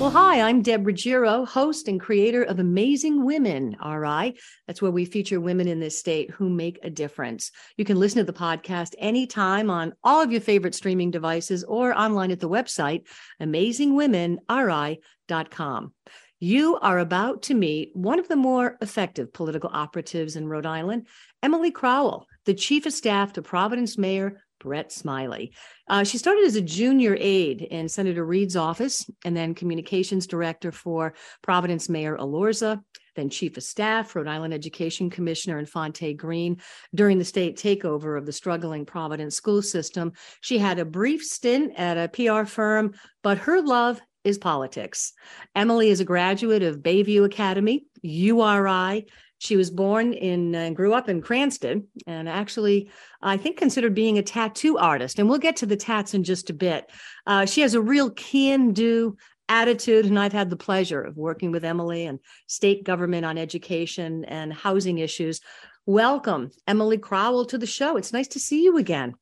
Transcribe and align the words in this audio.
Well, 0.00 0.08
hi, 0.08 0.40
I'm 0.40 0.62
Deb 0.62 0.86
Ruggiero, 0.86 1.44
host 1.44 1.86
and 1.86 2.00
creator 2.00 2.42
of 2.42 2.58
Amazing 2.58 3.22
Women, 3.22 3.76
RI. 3.84 4.40
That's 4.66 4.80
where 4.80 4.90
we 4.90 5.04
feature 5.04 5.42
women 5.42 5.68
in 5.68 5.78
this 5.78 5.98
state 5.98 6.30
who 6.30 6.48
make 6.48 6.78
a 6.82 6.88
difference. 6.88 7.50
You 7.76 7.84
can 7.84 7.98
listen 7.98 8.16
to 8.16 8.24
the 8.24 8.32
podcast 8.32 8.94
anytime 8.98 9.68
on 9.68 9.92
all 10.02 10.22
of 10.22 10.32
your 10.32 10.40
favorite 10.40 10.74
streaming 10.74 11.10
devices 11.10 11.64
or 11.64 11.92
online 11.92 12.30
at 12.30 12.40
the 12.40 12.48
website, 12.48 13.08
amazingwomenri.com. 13.42 15.92
You 16.38 16.78
are 16.78 16.98
about 16.98 17.42
to 17.42 17.52
meet 17.52 17.90
one 17.92 18.18
of 18.18 18.26
the 18.26 18.36
more 18.36 18.78
effective 18.80 19.34
political 19.34 19.68
operatives 19.70 20.34
in 20.34 20.48
Rhode 20.48 20.64
Island, 20.64 21.08
Emily 21.42 21.72
Crowell, 21.72 22.26
the 22.46 22.54
chief 22.54 22.86
of 22.86 22.94
staff 22.94 23.34
to 23.34 23.42
Providence 23.42 23.98
Mayor 23.98 24.40
Brett 24.60 24.92
Smiley. 24.92 25.52
Uh, 25.88 26.04
she 26.04 26.18
started 26.18 26.44
as 26.44 26.54
a 26.54 26.60
junior 26.60 27.16
aide 27.18 27.62
in 27.62 27.88
Senator 27.88 28.24
Reed's 28.24 28.56
office 28.56 29.10
and 29.24 29.36
then 29.36 29.54
communications 29.54 30.26
director 30.26 30.70
for 30.70 31.14
Providence 31.42 31.88
Mayor 31.88 32.16
Elorza, 32.16 32.80
then 33.16 33.28
chief 33.28 33.56
of 33.56 33.62
staff, 33.62 34.14
Rhode 34.14 34.28
Island 34.28 34.54
Education 34.54 35.10
Commissioner 35.10 35.58
Infante 35.58 36.14
Green. 36.14 36.60
During 36.94 37.18
the 37.18 37.24
state 37.24 37.56
takeover 37.56 38.16
of 38.16 38.26
the 38.26 38.32
struggling 38.32 38.86
Providence 38.86 39.34
school 39.34 39.62
system, 39.62 40.12
she 40.40 40.58
had 40.58 40.78
a 40.78 40.84
brief 40.84 41.24
stint 41.24 41.72
at 41.76 41.96
a 41.96 42.08
PR 42.08 42.44
firm, 42.44 42.94
but 43.22 43.38
her 43.38 43.60
love 43.60 44.00
is 44.22 44.38
politics. 44.38 45.12
Emily 45.54 45.88
is 45.88 46.00
a 46.00 46.04
graduate 46.04 46.62
of 46.62 46.80
Bayview 46.80 47.24
Academy, 47.24 47.86
URI, 48.02 49.06
she 49.40 49.56
was 49.56 49.70
born 49.70 50.12
in 50.12 50.54
and 50.54 50.74
uh, 50.74 50.76
grew 50.76 50.92
up 50.92 51.08
in 51.08 51.22
Cranston 51.22 51.88
and 52.06 52.28
actually, 52.28 52.90
I 53.22 53.38
think, 53.38 53.56
considered 53.56 53.94
being 53.94 54.18
a 54.18 54.22
tattoo 54.22 54.76
artist. 54.76 55.18
And 55.18 55.30
we'll 55.30 55.38
get 55.38 55.56
to 55.56 55.66
the 55.66 55.78
tats 55.78 56.12
in 56.12 56.24
just 56.24 56.50
a 56.50 56.52
bit. 56.52 56.90
Uh, 57.26 57.46
she 57.46 57.62
has 57.62 57.72
a 57.72 57.80
real 57.80 58.10
can 58.10 58.74
do 58.74 59.16
attitude. 59.48 60.04
And 60.04 60.18
I've 60.18 60.34
had 60.34 60.50
the 60.50 60.58
pleasure 60.58 61.00
of 61.00 61.16
working 61.16 61.52
with 61.52 61.64
Emily 61.64 62.04
and 62.04 62.18
state 62.48 62.84
government 62.84 63.24
on 63.24 63.38
education 63.38 64.26
and 64.26 64.52
housing 64.52 64.98
issues. 64.98 65.40
Welcome, 65.86 66.50
Emily 66.68 66.98
Crowell, 66.98 67.46
to 67.46 67.56
the 67.56 67.66
show. 67.66 67.96
It's 67.96 68.12
nice 68.12 68.28
to 68.28 68.38
see 68.38 68.62
you 68.62 68.76
again. 68.76 69.14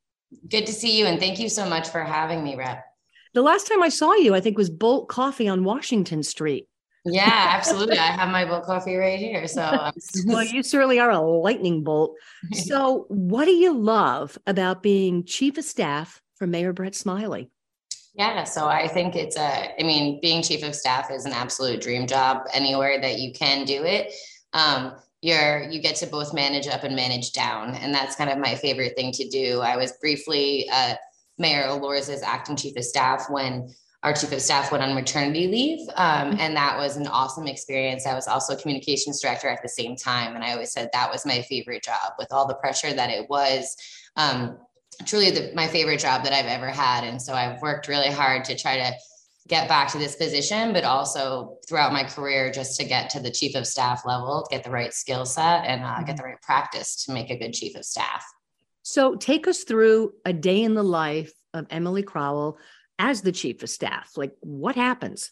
Good 0.51 0.67
to 0.67 0.73
see 0.73 0.99
you. 0.99 1.07
And 1.07 1.21
thank 1.21 1.39
you 1.39 1.49
so 1.49 1.65
much 1.69 1.91
for 1.91 2.03
having 2.03 2.43
me, 2.43 2.57
Rep. 2.57 2.85
The 3.35 3.43
last 3.43 3.69
time 3.69 3.85
I 3.85 3.89
saw 3.89 4.15
you, 4.15 4.35
I 4.35 4.41
think, 4.41 4.59
was 4.59 4.69
Bolt 4.69 5.09
Coffee 5.09 5.47
on 5.47 5.63
Washington 5.63 6.25
Street. 6.25 6.67
Yeah, 7.05 7.47
absolutely. 7.57 7.99
I 7.99 8.07
have 8.07 8.31
my 8.31 8.45
Bolt 8.45 8.65
coffee 8.65 8.97
right 8.97 9.19
here. 9.19 9.47
So, 9.47 9.91
well, 10.27 10.45
you 10.45 10.63
certainly 10.63 10.99
are 10.99 11.11
a 11.11 11.21
lightning 11.21 11.85
bolt. 11.85 12.15
So, 12.55 13.07
what 13.09 13.45
do 13.45 13.53
you 13.53 13.77
love 13.77 14.39
about 14.47 14.83
being 14.83 15.25
chief 15.25 15.59
of 15.59 15.65
staff 15.65 16.21
for 16.37 16.47
Mayor 16.47 16.73
Brett 16.73 16.95
Smiley? 16.95 17.51
Yeah, 18.15 18.45
so 18.45 18.67
I 18.67 18.89
think 18.89 19.15
it's 19.15 19.37
a, 19.37 19.81
I 19.81 19.83
mean, 19.85 20.21
being 20.21 20.43
chief 20.43 20.65
of 20.65 20.75
staff 20.75 21.11
is 21.11 21.25
an 21.25 21.33
absolute 21.33 21.81
dream 21.81 22.07
job 22.07 22.43
anywhere 22.53 23.01
that 23.01 23.19
you 23.21 23.33
can 23.33 23.65
do 23.65 23.85
it. 23.85 24.13
Um, 24.53 24.95
you're 25.21 25.63
you 25.65 25.81
get 25.81 25.97
to 25.97 26.07
both 26.07 26.33
manage 26.33 26.69
up 26.69 26.85
and 26.85 26.95
manage 26.95 27.33
down, 27.33 27.75
and 27.75 27.93
that's 27.93 28.17
kind 28.17 28.31
of 28.31 28.39
my 28.39 28.55
favorite 28.55 28.95
thing 28.97 29.13
to 29.13 29.29
do. 29.29 29.61
I 29.61 29.77
was 29.77 29.93
briefly 30.01 30.69
uh, 30.73 30.95
Mayor 31.39 31.65
Elorza's 31.65 32.23
acting 32.23 32.57
chief 32.57 32.77
of 32.77 32.85
staff 32.85 33.27
when 33.29 33.75
our 34.03 34.13
chief 34.13 34.33
of 34.33 34.41
staff 34.41 34.71
went 34.71 34.85
on 34.85 34.95
maternity 34.95 35.49
leave. 35.49 35.89
Um, 35.97 36.37
and 36.39 36.57
that 36.57 36.77
was 36.77 36.97
an 36.97 37.09
awesome 37.09 37.49
experience. 37.49 38.07
I 38.07 38.15
was 38.15 38.29
also 38.29 38.55
a 38.55 38.57
communications 38.57 39.21
director 39.21 39.49
at 39.49 39.61
the 39.63 39.69
same 39.69 39.97
time. 39.97 40.37
And 40.37 40.45
I 40.45 40.53
always 40.53 40.71
said 40.71 40.89
that 40.93 41.11
was 41.11 41.27
my 41.27 41.43
favorite 41.43 41.83
job 41.83 42.13
with 42.19 42.29
all 42.33 42.47
the 42.47 42.55
pressure 42.55 42.93
that 42.93 43.11
it 43.11 43.29
was. 43.29 43.77
Um, 44.17 44.59
truly 45.05 45.31
the, 45.31 45.53
my 45.55 45.67
favorite 45.67 46.01
job 46.01 46.25
that 46.25 46.33
I've 46.33 46.47
ever 46.47 46.69
had. 46.69 47.05
And 47.05 47.21
so 47.21 47.33
I've 47.33 47.61
worked 47.61 47.89
really 47.89 48.11
hard 48.11 48.45
to 48.45 48.57
try 48.57 48.77
to 48.77 48.93
get 49.49 49.69
back 49.69 49.91
to 49.93 49.99
this 49.99 50.15
position, 50.17 50.73
but 50.73 50.85
also 50.85 51.57
throughout 51.67 51.93
my 51.93 52.05
career, 52.05 52.53
just 52.53 52.79
to 52.79 52.85
get 52.85 53.11
to 53.11 53.21
the 53.21 53.31
chief 53.31 53.55
of 53.57 53.67
staff 53.67 54.05
level, 54.05 54.47
get 54.51 54.63
the 54.63 54.71
right 54.71 54.93
skill 54.93 55.25
set 55.25 55.65
and 55.65 55.83
uh, 55.83 56.03
get 56.03 56.17
the 56.17 56.23
right 56.23 56.41
practice 56.43 57.05
to 57.05 57.13
make 57.13 57.31
a 57.31 57.37
good 57.37 57.53
chief 57.53 57.75
of 57.75 57.85
staff. 57.85 58.25
So 58.83 59.17
take 59.17 59.49
us 59.49 59.65
through 59.65 60.13
a 60.25 60.33
day 60.33 60.63
in 60.63 60.75
the 60.75 60.83
life 60.83 61.33
of 61.55 61.67
Emily 61.71 62.03
Crowell 62.03 62.59
as 62.99 63.23
the 63.23 63.33
chief 63.33 63.63
of 63.63 63.71
staff? 63.71 64.13
Like, 64.17 64.33
what 64.41 64.77
happens? 64.77 65.31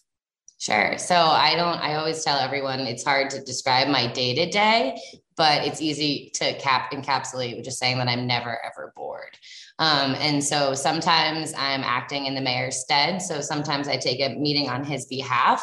Sure. 0.59 0.97
So 0.97 1.15
I 1.15 1.55
don't, 1.55 1.79
I 1.81 1.97
always 1.97 2.25
tell 2.25 2.39
everyone 2.39 2.81
it's 2.81 3.05
hard 3.05 3.29
to 3.31 3.43
describe 3.43 3.89
my 3.89 4.07
day 4.07 4.35
to 4.35 4.51
day, 4.51 4.99
but 5.37 5.67
it's 5.67 5.83
easy 5.83 6.31
to 6.35 6.55
cap 6.59 6.93
encapsulate 6.93 7.57
with 7.57 7.65
just 7.67 7.79
saying 7.79 7.99
that 7.99 8.09
I'm 8.09 8.27
never 8.27 8.59
ever 8.65 8.93
bored. 8.97 9.37
Um, 9.79 10.15
and 10.15 10.43
so 10.43 10.73
sometimes 10.73 11.53
I'm 11.59 11.83
acting 11.83 12.25
in 12.25 12.35
the 12.35 12.41
mayor's 12.41 12.79
stead. 12.79 13.21
So 13.21 13.43
sometimes 13.43 13.87
I 13.87 13.99
take 13.99 14.21
a 14.21 14.35
meeting 14.35 14.71
on 14.71 14.83
his 14.83 15.05
behalf. 15.05 15.63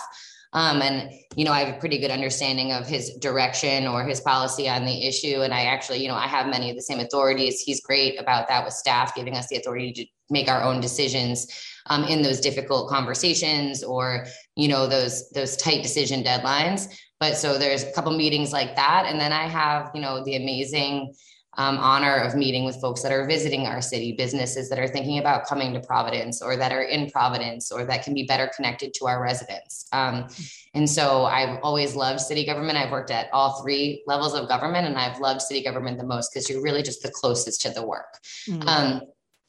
Um, 0.54 0.82
and 0.82 1.12
you 1.36 1.46
know, 1.46 1.52
I 1.52 1.64
have 1.64 1.76
a 1.76 1.80
pretty 1.80 1.98
good 1.98 2.12
understanding 2.12 2.72
of 2.72 2.88
his 2.88 3.16
direction 3.16 3.88
or 3.88 4.04
his 4.04 4.22
policy 4.22 4.70
on 4.70 4.86
the 4.86 5.08
issue. 5.08 5.42
And 5.42 5.54
I 5.54 5.64
actually, 5.64 6.02
you 6.02 6.08
know, 6.08 6.16
I 6.16 6.28
have 6.28 6.48
many 6.48 6.70
of 6.70 6.76
the 6.76 6.82
same 6.82 7.00
authorities. 7.00 7.60
He's 7.60 7.82
great 7.82 8.20
about 8.20 8.48
that 8.50 8.64
with 8.64 8.74
staff, 8.74 9.16
giving 9.16 9.36
us 9.36 9.48
the 9.48 9.58
authority 9.58 9.92
to 9.94 10.06
make 10.30 10.48
our 10.48 10.62
own 10.62 10.80
decisions 10.80 11.48
um, 11.88 12.04
in 12.06 12.22
those 12.22 12.40
difficult 12.40 12.90
conversations 12.90 13.84
or 13.84 14.26
you 14.56 14.68
know 14.68 14.88
those 14.88 15.30
those 15.32 15.58
tight 15.58 15.84
decision 15.84 16.24
deadlines 16.24 16.88
but 17.20 17.38
so 17.38 17.58
there's 17.58 17.84
a 17.84 17.92
couple 17.92 18.16
meetings 18.16 18.54
like 18.54 18.76
that 18.76 19.06
and 19.08 19.20
then 19.20 19.34
i 19.34 19.44
have 19.44 19.92
you 19.94 20.02
know 20.02 20.24
the 20.24 20.36
amazing 20.36 21.14
um, 21.58 21.78
honor 21.78 22.16
of 22.18 22.36
meeting 22.36 22.66
with 22.66 22.82
folks 22.82 23.02
that 23.04 23.12
are 23.12 23.28
visiting 23.28 23.68
our 23.68 23.82
city, 23.82 24.14
businesses 24.14 24.70
that 24.70 24.80
are 24.80 24.88
thinking 24.88 25.20
about 25.20 25.46
coming 25.46 25.74
to 25.74 25.80
Providence 25.80 26.42
or 26.42 26.56
that 26.56 26.72
are 26.72 26.84
in 26.84 27.10
Providence 27.12 27.72
or 27.72 27.86
that 27.86 28.04
can 28.04 28.14
be 28.14 28.24
better 28.24 28.50
connected 28.56 28.94
to 28.96 29.08
our 29.08 29.22
residents. 29.22 29.88
Um, 29.94 30.28
and 30.74 30.90
so 30.90 31.26
I've 31.26 31.60
always 31.62 31.96
loved 31.96 32.22
city 32.22 32.46
government. 32.46 32.78
I've 32.78 32.92
worked 32.92 33.12
at 33.12 33.28
all 33.32 33.62
three 33.62 34.04
levels 34.08 34.34
of 34.34 34.48
government 34.48 34.88
and 34.88 34.98
I've 34.98 35.20
loved 35.20 35.42
city 35.42 35.64
government 35.64 36.00
the 36.00 36.06
most 36.06 36.34
because 36.34 36.50
you're 36.50 36.64
really 36.64 36.82
just 36.82 37.04
the 37.04 37.12
closest 37.12 37.62
to 37.62 37.70
the 37.70 37.86
work. 37.86 38.18
Mm-hmm. 38.48 38.68
Um, 38.68 39.02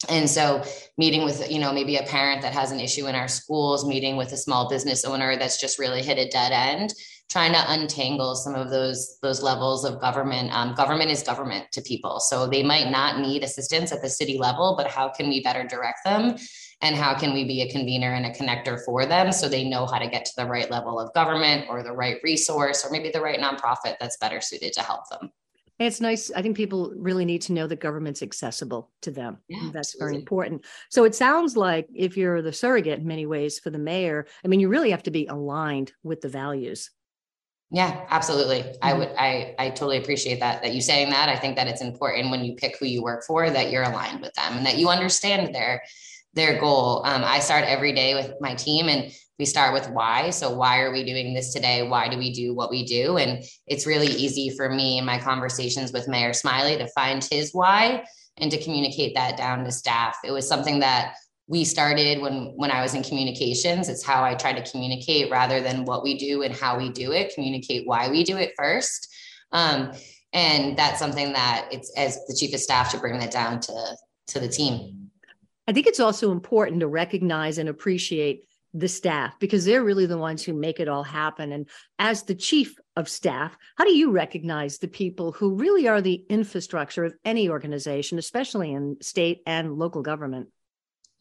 and 0.09 0.29
so 0.29 0.63
meeting 0.97 1.23
with 1.23 1.49
you 1.49 1.57
know 1.57 1.73
maybe 1.73 1.95
a 1.95 2.03
parent 2.03 2.41
that 2.41 2.53
has 2.53 2.71
an 2.71 2.79
issue 2.79 3.07
in 3.07 3.15
our 3.15 3.27
schools 3.27 3.87
meeting 3.87 4.17
with 4.17 4.31
a 4.33 4.37
small 4.37 4.69
business 4.69 5.05
owner 5.05 5.37
that's 5.37 5.59
just 5.59 5.79
really 5.79 6.03
hit 6.03 6.17
a 6.17 6.29
dead 6.29 6.51
end 6.51 6.93
trying 7.29 7.53
to 7.53 7.71
untangle 7.71 8.35
some 8.35 8.55
of 8.55 8.69
those 8.69 9.17
those 9.21 9.41
levels 9.41 9.83
of 9.83 9.99
government 9.99 10.51
um, 10.53 10.73
government 10.75 11.09
is 11.09 11.23
government 11.23 11.65
to 11.71 11.81
people 11.81 12.19
so 12.19 12.47
they 12.47 12.63
might 12.63 12.89
not 12.89 13.19
need 13.19 13.43
assistance 13.43 13.91
at 13.91 14.01
the 14.01 14.09
city 14.09 14.37
level 14.37 14.75
but 14.77 14.87
how 14.87 15.09
can 15.09 15.27
we 15.29 15.41
better 15.41 15.63
direct 15.63 15.99
them 16.05 16.35
and 16.81 16.95
how 16.95 17.17
can 17.17 17.33
we 17.33 17.43
be 17.43 17.61
a 17.61 17.71
convener 17.71 18.13
and 18.13 18.25
a 18.25 18.31
connector 18.31 18.83
for 18.85 19.05
them 19.05 19.31
so 19.31 19.47
they 19.47 19.63
know 19.63 19.85
how 19.85 19.97
to 19.97 20.07
get 20.07 20.25
to 20.25 20.33
the 20.37 20.45
right 20.45 20.69
level 20.69 20.99
of 20.99 21.13
government 21.13 21.65
or 21.69 21.83
the 21.83 21.91
right 21.91 22.17
resource 22.23 22.85
or 22.85 22.91
maybe 22.91 23.09
the 23.09 23.21
right 23.21 23.39
nonprofit 23.39 23.95
that's 23.99 24.17
better 24.17 24.41
suited 24.41 24.73
to 24.73 24.81
help 24.81 25.01
them 25.09 25.31
it's 25.77 25.99
nice. 25.99 26.31
I 26.31 26.41
think 26.41 26.55
people 26.55 26.93
really 26.95 27.25
need 27.25 27.41
to 27.43 27.53
know 27.53 27.67
that 27.67 27.81
government's 27.81 28.21
accessible 28.21 28.91
to 29.01 29.11
them. 29.11 29.39
Yeah, 29.49 29.69
That's 29.73 29.93
absolutely. 29.93 30.07
very 30.07 30.21
important. 30.21 30.65
So 30.89 31.03
it 31.03 31.15
sounds 31.15 31.57
like 31.57 31.87
if 31.93 32.15
you're 32.15 32.41
the 32.41 32.53
surrogate 32.53 32.99
in 32.99 33.07
many 33.07 33.25
ways 33.25 33.59
for 33.59 33.71
the 33.71 33.77
mayor, 33.77 34.25
I 34.43 34.47
mean, 34.47 34.61
you 34.61 34.69
really 34.69 34.91
have 34.91 35.03
to 35.03 35.11
be 35.11 35.27
aligned 35.27 35.91
with 36.01 36.21
the 36.21 36.29
values. 36.29 36.91
Yeah, 37.75 38.05
absolutely. 38.09 38.59
Mm-hmm. 38.61 38.77
I 38.81 38.93
would 38.93 39.09
I 39.17 39.55
I 39.59 39.69
totally 39.69 39.97
appreciate 39.97 40.39
that 40.39 40.63
that 40.63 40.73
you 40.73 40.79
saying 40.81 41.09
that. 41.09 41.27
I 41.27 41.35
think 41.35 41.57
that 41.57 41.67
it's 41.67 41.81
important 41.81 42.31
when 42.31 42.45
you 42.45 42.55
pick 42.55 42.77
who 42.79 42.85
you 42.85 43.03
work 43.03 43.25
for 43.25 43.49
that 43.49 43.69
you're 43.69 43.83
aligned 43.83 44.21
with 44.21 44.33
them 44.35 44.55
and 44.55 44.65
that 44.65 44.77
you 44.77 44.87
understand 44.87 45.53
their 45.53 45.83
their 46.35 46.57
goal. 46.57 47.05
Um, 47.05 47.21
I 47.25 47.39
start 47.39 47.65
every 47.65 47.91
day 47.91 48.13
with 48.13 48.31
my 48.39 48.55
team 48.55 48.87
and 48.87 49.11
we 49.37 49.43
start 49.43 49.73
with 49.73 49.89
why. 49.89 50.29
So, 50.29 50.55
why 50.55 50.79
are 50.79 50.91
we 50.93 51.03
doing 51.03 51.33
this 51.33 51.51
today? 51.51 51.85
Why 51.85 52.07
do 52.07 52.17
we 52.17 52.31
do 52.31 52.53
what 52.53 52.69
we 52.69 52.85
do? 52.85 53.17
And 53.17 53.43
it's 53.67 53.85
really 53.85 54.07
easy 54.07 54.51
for 54.55 54.69
me 54.69 54.97
in 54.97 55.03
my 55.03 55.19
conversations 55.19 55.91
with 55.91 56.07
Mayor 56.07 56.31
Smiley 56.31 56.77
to 56.77 56.87
find 56.95 57.27
his 57.29 57.53
why 57.53 58.05
and 58.37 58.49
to 58.51 58.63
communicate 58.63 59.15
that 59.15 59.35
down 59.35 59.65
to 59.65 59.71
staff. 59.73 60.15
It 60.23 60.31
was 60.31 60.47
something 60.47 60.79
that 60.79 61.15
we 61.47 61.63
started 61.63 62.21
when 62.21 62.53
when 62.55 62.71
I 62.71 62.81
was 62.81 62.93
in 62.95 63.03
communications. 63.03 63.89
It's 63.89 64.03
how 64.03 64.23
I 64.23 64.33
try 64.35 64.53
to 64.53 64.71
communicate 64.71 65.29
rather 65.29 65.61
than 65.61 65.85
what 65.85 66.03
we 66.03 66.17
do 66.17 66.41
and 66.41 66.53
how 66.53 66.77
we 66.77 66.89
do 66.89 67.11
it. 67.11 67.33
Communicate 67.35 67.85
why 67.85 68.09
we 68.09 68.23
do 68.23 68.37
it 68.37 68.53
first. 68.57 69.13
Um, 69.51 69.91
and 70.33 70.77
that's 70.77 70.99
something 70.99 71.33
that 71.33 71.69
it's 71.71 71.93
as 71.97 72.25
the 72.27 72.35
chief 72.35 72.53
of 72.53 72.59
staff 72.59 72.91
to 72.91 72.97
bring 72.97 73.19
that 73.19 73.31
down 73.31 73.59
to 73.61 73.97
to 74.27 74.39
the 74.39 74.49
team. 74.49 75.11
I 75.67 75.73
think 75.73 75.87
it's 75.87 75.99
also 75.99 76.31
important 76.31 76.81
to 76.81 76.87
recognize 76.87 77.57
and 77.57 77.69
appreciate 77.69 78.45
the 78.73 78.87
staff 78.89 79.39
because 79.39 79.63
they're 79.63 79.83
really 79.83 80.05
the 80.05 80.17
ones 80.17 80.43
who 80.43 80.53
make 80.53 80.79
it 80.79 80.89
all 80.89 81.03
happen. 81.03 81.53
And 81.53 81.67
as 81.97 82.23
the 82.23 82.35
chief 82.35 82.75
of 82.97 83.07
staff, 83.07 83.57
how 83.77 83.85
do 83.85 83.95
you 83.95 84.11
recognize 84.11 84.77
the 84.77 84.89
people 84.89 85.31
who 85.31 85.55
really 85.55 85.87
are 85.87 86.01
the 86.01 86.25
infrastructure 86.29 87.05
of 87.05 87.13
any 87.23 87.49
organization, 87.49 88.19
especially 88.19 88.73
in 88.73 88.97
state 89.01 89.41
and 89.47 89.77
local 89.77 90.01
government? 90.01 90.49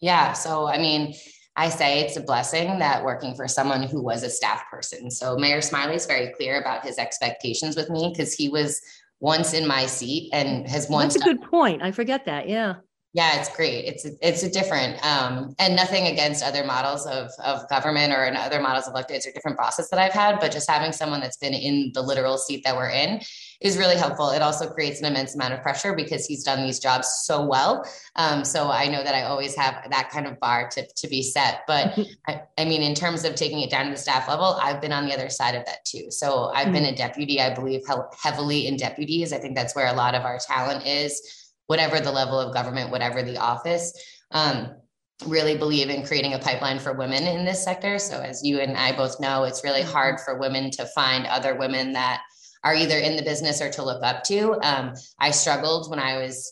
Yeah. 0.04 0.34
So, 0.34 0.68
I 0.68 0.76
mean, 0.76 1.14
I 1.56 1.70
say 1.70 2.00
it's 2.00 2.18
a 2.18 2.20
blessing 2.20 2.78
that 2.78 3.02
working 3.02 3.34
for 3.34 3.48
someone 3.48 3.84
who 3.84 4.02
was 4.02 4.22
a 4.22 4.28
staff 4.28 4.62
person. 4.70 5.10
So, 5.10 5.36
Mayor 5.38 5.62
Smiley 5.62 5.94
is 5.94 6.04
very 6.04 6.28
clear 6.36 6.60
about 6.60 6.84
his 6.84 6.98
expectations 6.98 7.74
with 7.74 7.88
me 7.88 8.12
because 8.12 8.34
he 8.34 8.50
was 8.50 8.82
once 9.20 9.54
in 9.54 9.66
my 9.66 9.86
seat 9.86 10.28
and 10.34 10.68
has 10.68 10.90
once. 10.90 11.14
That's 11.14 11.26
a 11.26 11.28
good 11.34 11.42
point. 11.42 11.82
I 11.82 11.90
forget 11.90 12.26
that. 12.26 12.48
Yeah 12.48 12.74
Yeah, 13.14 13.38
it's 13.38 13.54
great. 13.54 13.84
It's 13.84 14.04
it's 14.20 14.42
a 14.42 14.50
different 14.50 15.02
um, 15.06 15.54
and 15.60 15.76
nothing 15.76 16.08
against 16.08 16.42
other 16.42 16.64
models 16.64 17.06
of 17.06 17.30
of 17.38 17.68
government 17.68 18.12
or 18.12 18.24
in 18.24 18.34
other 18.34 18.60
models 18.60 18.88
of 18.88 18.94
electeds 18.94 19.24
or 19.24 19.30
different 19.30 19.56
bosses 19.56 19.88
that 19.90 20.00
I've 20.00 20.12
had, 20.12 20.40
but 20.40 20.50
just 20.50 20.68
having 20.68 20.90
someone 20.90 21.20
that's 21.20 21.36
been 21.36 21.54
in 21.54 21.92
the 21.94 22.02
literal 22.02 22.36
seat 22.38 22.64
that 22.64 22.74
we're 22.74 22.90
in 22.90 23.20
is 23.60 23.78
really 23.78 23.96
helpful. 23.96 24.30
It 24.30 24.42
also 24.42 24.68
creates 24.68 24.98
an 24.98 25.06
immense 25.06 25.36
amount 25.36 25.54
of 25.54 25.62
pressure 25.62 25.94
because 25.94 26.26
he's 26.26 26.42
done 26.42 26.64
these 26.66 26.80
jobs 26.80 27.06
so 27.22 27.46
well. 27.46 27.88
Um, 28.16 28.44
so 28.44 28.68
I 28.68 28.88
know 28.88 29.04
that 29.04 29.14
I 29.14 29.22
always 29.22 29.54
have 29.54 29.88
that 29.90 30.10
kind 30.10 30.26
of 30.26 30.40
bar 30.40 30.68
to 30.70 30.84
to 30.84 31.06
be 31.06 31.22
set. 31.22 31.60
But 31.68 31.96
I, 32.26 32.42
I, 32.58 32.64
mean, 32.64 32.82
in 32.82 32.96
terms 32.96 33.24
of 33.24 33.36
taking 33.36 33.60
it 33.60 33.70
down 33.70 33.84
to 33.84 33.92
the 33.92 33.96
staff 33.96 34.26
level, 34.26 34.58
I've 34.60 34.80
been 34.80 34.92
on 34.92 35.06
the 35.06 35.14
other 35.14 35.28
side 35.28 35.54
of 35.54 35.64
that 35.66 35.84
too. 35.84 36.10
So 36.10 36.50
I've 36.52 36.64
mm-hmm. 36.64 36.72
been 36.72 36.84
a 36.86 36.96
deputy. 36.96 37.40
I 37.40 37.54
believe 37.54 37.82
heavily 38.20 38.66
in 38.66 38.76
deputies. 38.76 39.32
I 39.32 39.38
think 39.38 39.54
that's 39.54 39.76
where 39.76 39.86
a 39.86 39.94
lot 39.94 40.16
of 40.16 40.24
our 40.24 40.38
talent 40.38 40.84
is 40.84 41.43
whatever 41.66 42.00
the 42.00 42.12
level 42.12 42.38
of 42.38 42.54
government, 42.54 42.90
whatever 42.90 43.22
the 43.22 43.38
office. 43.38 43.92
Um, 44.30 44.74
really 45.26 45.56
believe 45.56 45.90
in 45.90 46.04
creating 46.04 46.34
a 46.34 46.38
pipeline 46.38 46.78
for 46.78 46.92
women 46.92 47.22
in 47.24 47.44
this 47.44 47.64
sector. 47.64 47.98
So, 47.98 48.20
as 48.20 48.44
you 48.44 48.60
and 48.60 48.76
I 48.76 48.92
both 48.92 49.20
know, 49.20 49.44
it's 49.44 49.64
really 49.64 49.82
mm-hmm. 49.82 49.92
hard 49.92 50.20
for 50.20 50.38
women 50.38 50.70
to 50.72 50.86
find 50.86 51.26
other 51.26 51.54
women 51.54 51.92
that 51.92 52.22
are 52.64 52.74
either 52.74 52.98
in 52.98 53.16
the 53.16 53.22
business 53.22 53.60
or 53.60 53.70
to 53.70 53.84
look 53.84 54.02
up 54.02 54.24
to. 54.24 54.58
Um, 54.62 54.94
I 55.18 55.30
struggled 55.30 55.90
when 55.90 55.98
I 55.98 56.16
was 56.18 56.50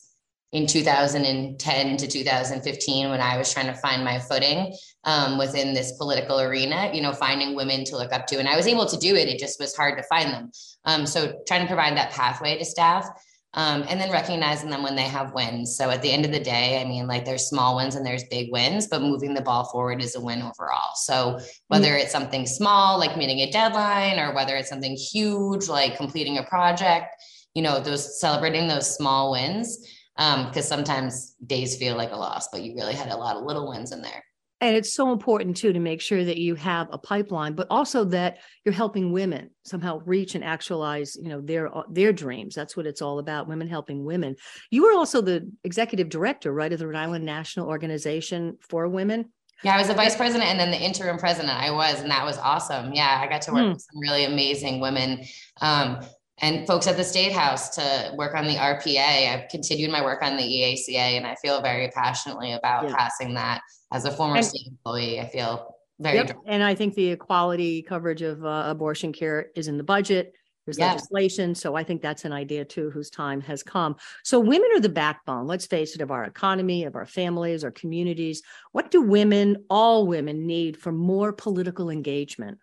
in 0.52 0.66
2010 0.66 1.96
to 1.96 2.06
2015 2.06 3.08
when 3.08 3.20
I 3.22 3.38
was 3.38 3.50
trying 3.50 3.66
to 3.66 3.74
find 3.74 4.04
my 4.04 4.18
footing 4.18 4.76
um, 5.04 5.38
within 5.38 5.72
this 5.72 5.92
political 5.92 6.38
arena, 6.38 6.90
you 6.92 7.00
know, 7.00 7.14
finding 7.14 7.56
women 7.56 7.84
to 7.84 7.96
look 7.96 8.12
up 8.12 8.26
to. 8.26 8.38
And 8.38 8.46
I 8.46 8.54
was 8.54 8.66
able 8.66 8.84
to 8.84 8.98
do 8.98 9.16
it, 9.16 9.28
it 9.28 9.38
just 9.38 9.58
was 9.58 9.74
hard 9.74 9.96
to 9.96 10.04
find 10.04 10.30
them. 10.30 10.50
Um, 10.84 11.06
so, 11.06 11.40
trying 11.48 11.62
to 11.62 11.66
provide 11.66 11.96
that 11.96 12.12
pathway 12.12 12.58
to 12.58 12.64
staff 12.64 13.08
um, 13.54 13.84
and 13.88 14.00
then 14.00 14.10
recognizing 14.10 14.70
them 14.70 14.82
when 14.82 14.96
they 14.96 15.02
have 15.02 15.34
wins. 15.34 15.76
So 15.76 15.90
at 15.90 16.00
the 16.00 16.10
end 16.10 16.24
of 16.24 16.32
the 16.32 16.40
day, 16.40 16.80
I 16.80 16.84
mean, 16.84 17.06
like 17.06 17.24
there's 17.24 17.48
small 17.48 17.76
wins 17.76 17.94
and 17.94 18.04
there's 18.04 18.24
big 18.24 18.50
wins, 18.50 18.86
but 18.86 19.02
moving 19.02 19.34
the 19.34 19.42
ball 19.42 19.64
forward 19.64 20.02
is 20.02 20.14
a 20.14 20.20
win 20.20 20.40
overall. 20.40 20.94
So 20.94 21.38
whether 21.68 21.88
mm-hmm. 21.88 21.98
it's 21.98 22.12
something 22.12 22.46
small 22.46 22.98
like 22.98 23.16
meeting 23.16 23.40
a 23.40 23.50
deadline 23.50 24.18
or 24.18 24.34
whether 24.34 24.56
it's 24.56 24.70
something 24.70 24.96
huge 24.96 25.68
like 25.68 25.96
completing 25.96 26.38
a 26.38 26.44
project, 26.44 27.14
you 27.54 27.62
know, 27.62 27.78
those 27.78 28.18
celebrating 28.18 28.68
those 28.68 28.94
small 28.94 29.32
wins. 29.32 29.86
Because 30.14 30.70
um, 30.70 30.78
sometimes 30.78 31.36
days 31.46 31.78
feel 31.78 31.96
like 31.96 32.12
a 32.12 32.16
loss, 32.16 32.48
but 32.52 32.62
you 32.62 32.74
really 32.74 32.92
had 32.92 33.08
a 33.08 33.16
lot 33.16 33.36
of 33.36 33.44
little 33.44 33.70
wins 33.70 33.92
in 33.92 34.02
there 34.02 34.22
and 34.62 34.76
it's 34.76 34.94
so 34.94 35.12
important 35.12 35.56
too 35.56 35.72
to 35.72 35.80
make 35.80 36.00
sure 36.00 36.24
that 36.24 36.38
you 36.38 36.54
have 36.54 36.88
a 36.90 36.98
pipeline 36.98 37.54
but 37.54 37.66
also 37.68 38.04
that 38.04 38.38
you're 38.64 38.72
helping 38.72 39.12
women 39.12 39.50
somehow 39.64 40.00
reach 40.06 40.34
and 40.34 40.44
actualize 40.44 41.16
you 41.20 41.28
know 41.28 41.40
their 41.42 41.68
their 41.90 42.12
dreams 42.12 42.54
that's 42.54 42.76
what 42.76 42.86
it's 42.86 43.02
all 43.02 43.18
about 43.18 43.48
women 43.48 43.68
helping 43.68 44.04
women 44.04 44.34
you 44.70 44.84
were 44.84 44.92
also 44.92 45.20
the 45.20 45.50
executive 45.64 46.08
director 46.08 46.52
right 46.52 46.72
of 46.72 46.78
the 46.78 46.86
rhode 46.86 46.96
island 46.96 47.26
national 47.26 47.68
organization 47.68 48.56
for 48.60 48.88
women 48.88 49.26
yeah, 49.64 49.76
I 49.76 49.78
was 49.78 49.86
the 49.86 49.94
vice 49.94 50.16
president 50.16 50.50
and 50.50 50.58
then 50.58 50.72
the 50.72 50.76
interim 50.76 51.18
president. 51.18 51.52
I 51.52 51.70
was, 51.70 52.00
and 52.00 52.10
that 52.10 52.24
was 52.24 52.36
awesome. 52.36 52.92
Yeah, 52.94 53.20
I 53.22 53.28
got 53.28 53.42
to 53.42 53.52
work 53.52 53.62
mm. 53.62 53.72
with 53.74 53.80
some 53.80 54.00
really 54.00 54.24
amazing 54.24 54.80
women. 54.80 55.24
Um, 55.60 56.00
and 56.42 56.66
folks 56.66 56.88
at 56.88 56.96
the 56.96 57.04
state 57.04 57.32
house 57.32 57.68
to 57.70 58.12
work 58.16 58.34
on 58.34 58.44
the 58.44 58.56
RPA. 58.56 59.32
I've 59.32 59.48
continued 59.48 59.90
my 59.90 60.02
work 60.02 60.22
on 60.22 60.36
the 60.36 60.42
EACA, 60.42 61.16
and 61.16 61.26
I 61.26 61.36
feel 61.36 61.62
very 61.62 61.88
passionately 61.88 62.52
about 62.52 62.88
yeah. 62.88 62.96
passing 62.96 63.32
that 63.34 63.62
as 63.92 64.04
a 64.04 64.10
former 64.10 64.36
and, 64.36 64.44
state 64.44 64.66
employee, 64.66 65.20
I 65.20 65.28
feel 65.28 65.76
very. 66.00 66.16
Yep. 66.16 66.36
And 66.46 66.62
I 66.62 66.74
think 66.74 66.94
the 66.94 67.10
equality 67.10 67.80
coverage 67.82 68.22
of 68.22 68.44
uh, 68.44 68.64
abortion 68.66 69.12
care 69.12 69.46
is 69.54 69.68
in 69.68 69.78
the 69.78 69.84
budget. 69.84 70.34
There's 70.64 70.78
legislation. 70.78 71.56
So 71.56 71.74
I 71.74 71.82
think 71.82 72.02
that's 72.02 72.24
an 72.24 72.32
idea 72.32 72.64
too, 72.64 72.90
whose 72.90 73.10
time 73.10 73.40
has 73.40 73.64
come. 73.64 73.96
So 74.22 74.38
women 74.38 74.68
are 74.74 74.80
the 74.80 74.88
backbone, 74.88 75.48
let's 75.48 75.66
face 75.66 75.96
it, 75.96 76.00
of 76.00 76.12
our 76.12 76.22
economy, 76.22 76.84
of 76.84 76.94
our 76.94 77.06
families, 77.06 77.64
our 77.64 77.72
communities. 77.72 78.42
What 78.70 78.92
do 78.92 79.02
women, 79.02 79.64
all 79.68 80.06
women, 80.06 80.46
need 80.46 80.76
for 80.76 80.92
more 80.92 81.32
political 81.32 81.90
engagement? 81.90 82.58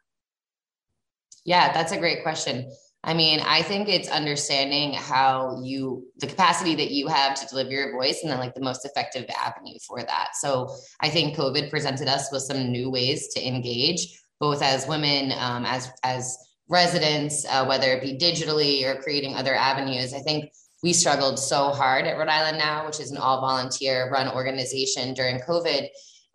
Yeah, 1.43 1.73
that's 1.73 1.91
a 1.91 1.97
great 1.97 2.23
question. 2.23 2.71
I 3.04 3.13
mean, 3.13 3.40
I 3.40 3.62
think 3.62 3.88
it's 3.88 4.10
understanding 4.10 4.94
how 4.94 5.62
you, 5.63 6.06
the 6.18 6.28
capacity 6.28 6.75
that 6.75 6.92
you 6.92 7.07
have 7.07 7.34
to 7.36 7.48
deliver 7.48 7.72
your 7.72 7.94
voice 7.94 8.22
and 8.22 8.31
then 8.31 8.40
like 8.40 8.54
the 8.54 8.62
most 8.62 8.86
effective 8.86 9.25
avenue 9.30 9.78
for 9.88 10.04
that. 10.04 10.36
So 10.36 10.69
I 11.00 11.10
think 11.10 11.38
COVID 11.38 11.69
presented 11.69 12.10
us 12.10 12.30
with 12.31 12.44
some 12.44 12.72
new 12.72 12.90
ways 12.90 13.30
to 13.30 13.48
engage, 13.48 14.22
both 14.42 14.62
as 14.62 14.86
women, 14.86 15.31
um, 15.40 15.66
as, 15.66 15.90
as 16.04 16.38
residents, 16.68 17.46
uh, 17.50 17.66
whether 17.66 17.92
it 17.94 18.01
be 18.01 18.18
digitally 18.18 18.84
or 18.86 19.01
creating 19.01 19.36
other 19.36 19.56
avenues. 19.56 20.13
I 20.13 20.19
think 20.19 20.51
we 20.84 20.92
struggled 20.92 21.40
so 21.40 21.69
hard 21.69 22.06
at 22.06 22.18
Rhode 22.18 22.28
Island 22.28 22.57
Now, 22.57 22.86
which 22.86 23.00
is 23.00 23.12
an 23.12 23.18
all 23.18 23.42
volunteer 23.42 24.10
run 24.12 24.30
organization 24.30 25.13
during 25.13 25.40
COVID 25.40 25.88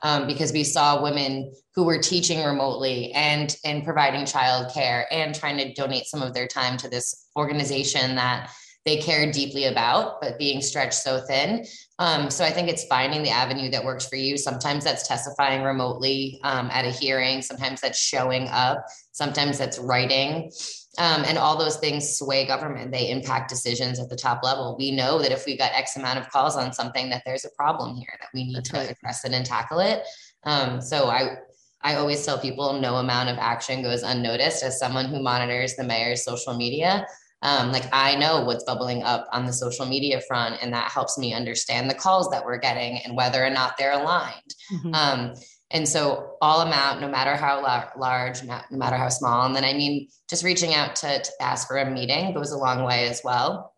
um, 0.05 0.27
because 0.27 0.53
we 0.53 0.62
saw 0.62 1.03
women 1.03 1.51
who 1.75 1.83
were 1.83 1.99
teaching 1.99 2.45
remotely 2.45 3.11
and 3.12 3.56
and 3.65 3.83
providing 3.83 4.21
childcare 4.21 5.06
and 5.11 5.35
trying 5.35 5.56
to 5.56 5.73
donate 5.75 6.06
some 6.06 6.23
of 6.23 6.35
their 6.35 6.47
time 6.47 6.77
to 6.77 6.89
this 6.89 7.29
organization 7.37 8.15
that 8.15 8.51
they 8.85 8.99
care 8.99 9.31
deeply 9.33 9.65
about, 9.65 10.21
but 10.21 10.39
being 10.39 10.61
stretched 10.61 10.95
so 10.95 11.21
thin. 11.21 11.65
Um, 11.99 12.29
so 12.31 12.45
I 12.45 12.51
think 12.51 12.69
it's 12.69 12.85
finding 12.85 13.23
the 13.23 13.31
avenue 13.31 13.71
that 13.71 13.85
works 13.85 14.07
for 14.07 14.17
you. 14.17 14.37
Sometimes 14.37 14.85
that's 14.85 15.09
testifying 15.09 15.63
remotely 15.63 16.39
um, 16.43 16.69
at 16.71 16.85
a 16.85 16.91
hearing. 16.91 17.41
Sometimes 17.41 17.81
that's 17.81 17.99
showing 17.99 18.49
up. 18.49 18.85
Sometimes 19.13 19.59
that's 19.59 19.79
writing. 19.79 20.51
Um, 20.99 21.25
and 21.25 21.39
all 21.39 21.57
those 21.57 21.79
things 21.79 22.19
sway 22.19 22.47
government. 22.47 22.93
They 22.93 23.11
impact 23.11 23.49
decisions 23.49 23.99
at 23.99 24.11
the 24.11 24.17
top 24.17 24.45
level. 24.45 24.77
We 24.79 24.91
know 24.91 25.19
that 25.19 25.33
if 25.33 25.47
we 25.47 25.57
got 25.57 25.73
X 25.73 25.97
amount 25.97 26.19
of 26.19 26.29
calls 26.29 26.57
on 26.57 26.73
something, 26.73 27.09
that 27.11 27.23
there's 27.25 27.45
a 27.45 27.51
problem 27.57 27.97
here 27.97 28.15
that 28.21 28.29
we 28.35 28.45
need 28.45 28.57
That's 28.57 28.71
to 28.71 28.77
right. 28.77 28.91
address 28.91 29.25
it 29.25 29.33
and 29.33 29.47
tackle 29.47 29.81
it. 29.81 30.03
Um, 30.45 30.81
so 30.81 31.09
I, 31.09 31.37
I 31.83 31.97
always 31.97 32.25
tell 32.25 32.39
people 32.39 32.81
no 32.81 32.97
amount 32.97 33.31
of 33.31 33.39
action 33.39 33.83
goes 33.83 34.03
unnoticed. 34.03 34.63
As 34.63 34.79
someone 34.79 35.07
who 35.07 35.23
monitors 35.23 35.75
the 35.75 35.85
mayor's 35.85 36.23
social 36.25 36.55
media, 36.55 37.07
um, 37.44 37.73
like 37.73 37.85
I 37.93 38.17
know 38.17 38.43
what's 38.44 38.64
bubbling 38.64 39.02
up 39.02 39.29
on 39.31 39.44
the 39.44 39.52
social 39.52 39.85
media 39.87 40.20
front, 40.26 40.62
and 40.62 40.73
that 40.73 40.91
helps 40.91 41.19
me 41.19 41.35
understand 41.35 41.88
the 41.88 41.94
calls 41.94 42.29
that 42.31 42.44
we're 42.44 42.58
getting 42.58 42.99
and 43.05 43.14
whether 43.14 43.44
or 43.44 43.50
not 43.50 43.76
they're 43.76 43.93
aligned. 43.93 44.55
Mm-hmm. 44.73 44.94
Um, 44.94 45.35
and 45.70 45.87
so 45.87 46.37
all 46.41 46.62
amount, 46.62 47.00
no 47.00 47.08
matter 47.08 47.37
how 47.37 47.62
large, 47.96 48.43
no 48.44 48.61
matter 48.70 48.96
how 48.96 49.08
small. 49.08 49.44
And 49.44 49.55
then 49.55 49.64
I 49.64 49.75
mean, 49.75 50.08
just 50.29 50.44
reaching 50.44 50.73
out 50.73 50.96
to, 50.96 51.20
to 51.20 51.32
ask 51.41 51.69
for 51.69 51.76
a 51.76 51.91
meeting 51.91 52.32
goes 52.32 52.52
a 52.52 52.56
long 52.58 52.85
way 52.85 53.08
as 53.08 53.20
well. 53.23 53.75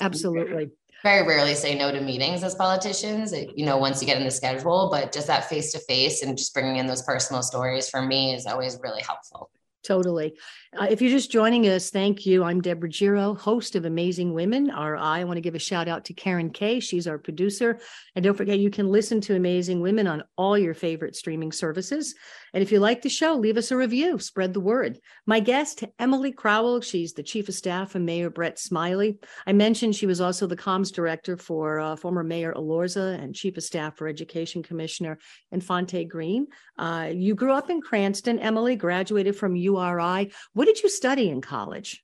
Absolutely. 0.00 0.70
Very 1.02 1.26
rarely 1.26 1.54
say 1.54 1.76
no 1.76 1.90
to 1.90 2.00
meetings 2.00 2.44
as 2.44 2.54
politicians, 2.54 3.32
you 3.32 3.64
know, 3.64 3.78
once 3.78 4.00
you 4.00 4.06
get 4.06 4.18
in 4.18 4.24
the 4.24 4.30
schedule, 4.30 4.90
but 4.92 5.12
just 5.12 5.28
that 5.28 5.48
face 5.48 5.72
to 5.72 5.78
face 5.80 6.22
and 6.22 6.36
just 6.36 6.52
bringing 6.52 6.76
in 6.76 6.86
those 6.86 7.02
personal 7.02 7.42
stories 7.42 7.88
for 7.88 8.02
me 8.02 8.34
is 8.34 8.46
always 8.46 8.78
really 8.82 9.02
helpful. 9.02 9.50
Totally. 9.88 10.34
Uh, 10.78 10.86
if 10.90 11.00
you're 11.00 11.10
just 11.10 11.32
joining 11.32 11.66
us, 11.66 11.88
thank 11.88 12.26
you. 12.26 12.44
I'm 12.44 12.60
Deb 12.60 12.82
Ruggiero, 12.82 13.34
host 13.34 13.74
of 13.74 13.86
Amazing 13.86 14.34
Women, 14.34 14.66
RI. 14.66 14.98
I 14.98 15.24
want 15.24 15.38
to 15.38 15.40
give 15.40 15.54
a 15.54 15.58
shout 15.58 15.88
out 15.88 16.04
to 16.04 16.12
Karen 16.12 16.50
Kay. 16.50 16.78
She's 16.78 17.06
our 17.06 17.16
producer. 17.16 17.80
And 18.14 18.22
don't 18.22 18.36
forget, 18.36 18.58
you 18.58 18.68
can 18.68 18.88
listen 18.88 19.18
to 19.22 19.34
Amazing 19.34 19.80
Women 19.80 20.06
on 20.06 20.24
all 20.36 20.58
your 20.58 20.74
favorite 20.74 21.16
streaming 21.16 21.52
services. 21.52 22.14
And 22.52 22.62
if 22.62 22.70
you 22.70 22.80
like 22.80 23.02
the 23.02 23.08
show, 23.08 23.34
leave 23.34 23.56
us 23.56 23.70
a 23.70 23.76
review, 23.76 24.18
spread 24.18 24.52
the 24.52 24.60
word. 24.60 24.98
My 25.26 25.40
guest, 25.40 25.84
Emily 25.98 26.32
Crowell, 26.32 26.80
she's 26.80 27.12
the 27.12 27.22
chief 27.22 27.48
of 27.48 27.54
staff 27.54 27.94
of 27.94 28.02
Mayor 28.02 28.30
Brett 28.30 28.58
Smiley. 28.58 29.18
I 29.46 29.52
mentioned 29.52 29.94
she 29.94 30.06
was 30.06 30.20
also 30.20 30.46
the 30.46 30.56
comms 30.56 30.92
director 30.92 31.36
for 31.36 31.80
uh, 31.80 31.96
former 31.96 32.22
Mayor 32.22 32.52
Elorza 32.54 33.22
and 33.22 33.34
chief 33.34 33.56
of 33.56 33.64
staff 33.64 33.96
for 33.96 34.08
Education 34.08 34.62
Commissioner 34.62 35.18
Infante 35.50 36.04
Green. 36.04 36.46
Uh, 36.78 37.10
you 37.12 37.34
grew 37.34 37.52
up 37.52 37.70
in 37.70 37.80
Cranston. 37.80 38.38
Emily 38.38 38.76
graduated 38.76 39.36
from 39.36 39.56
URI. 39.78 40.30
What 40.52 40.66
did 40.66 40.82
you 40.82 40.88
study 40.88 41.30
in 41.30 41.40
college? 41.40 42.02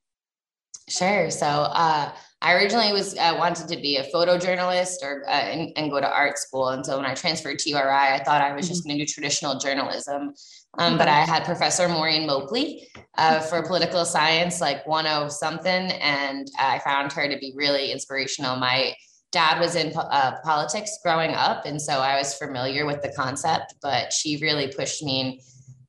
Sure. 0.88 1.31
So 1.31 1.47
uh, 1.47 2.12
I 2.43 2.52
originally 2.52 2.93
was 2.93 3.16
uh, 3.16 3.35
wanted 3.38 3.69
to 3.69 3.76
be 3.76 3.97
a 3.97 4.04
photojournalist 4.12 5.02
or 5.02 5.25
uh, 5.26 5.31
and, 5.31 5.73
and, 5.76 5.90
go 5.90 5.99
to 5.99 6.07
art 6.07 6.37
school. 6.38 6.69
And 6.69 6.85
so 6.85 6.99
when 6.99 7.07
I 7.07 7.14
transferred 7.14 7.59
to 7.61 7.71
URI, 7.71 7.88
I 7.88 8.23
thought 8.23 8.43
I 8.43 8.52
was 8.52 8.66
mm-hmm. 8.66 8.73
just 8.73 8.85
going 8.85 8.99
to 8.99 9.04
do 9.04 9.11
traditional 9.11 9.59
journalism. 9.59 10.35
Um, 10.76 10.99
but 10.99 11.09
I 11.09 11.21
had 11.21 11.45
Professor 11.45 11.88
Maureen 11.88 12.28
Moakley 12.28 12.87
uh, 13.16 13.40
for 13.40 13.62
political 13.62 14.04
science, 14.04 14.61
like 14.61 14.85
10 14.85 15.31
something, 15.31 15.93
and 15.93 16.50
I 16.59 16.81
found 16.81 17.12
her 17.12 17.28
to 17.28 17.38
be 17.38 17.52
really 17.54 17.93
inspirational. 17.93 18.57
My 18.57 18.93
dad 19.31 19.61
was 19.61 19.76
in 19.76 19.97
uh, 19.97 20.37
politics 20.43 20.99
growing 21.02 21.31
up, 21.31 21.64
and 21.64 21.81
so 21.81 22.00
I 22.00 22.19
was 22.19 22.35
familiar 22.35 22.87
with 22.87 23.02
the 23.02 23.12
concept, 23.16 23.75
but 23.83 24.12
she 24.12 24.37
really 24.38 24.69
pushed 24.69 25.02
me 25.02 25.40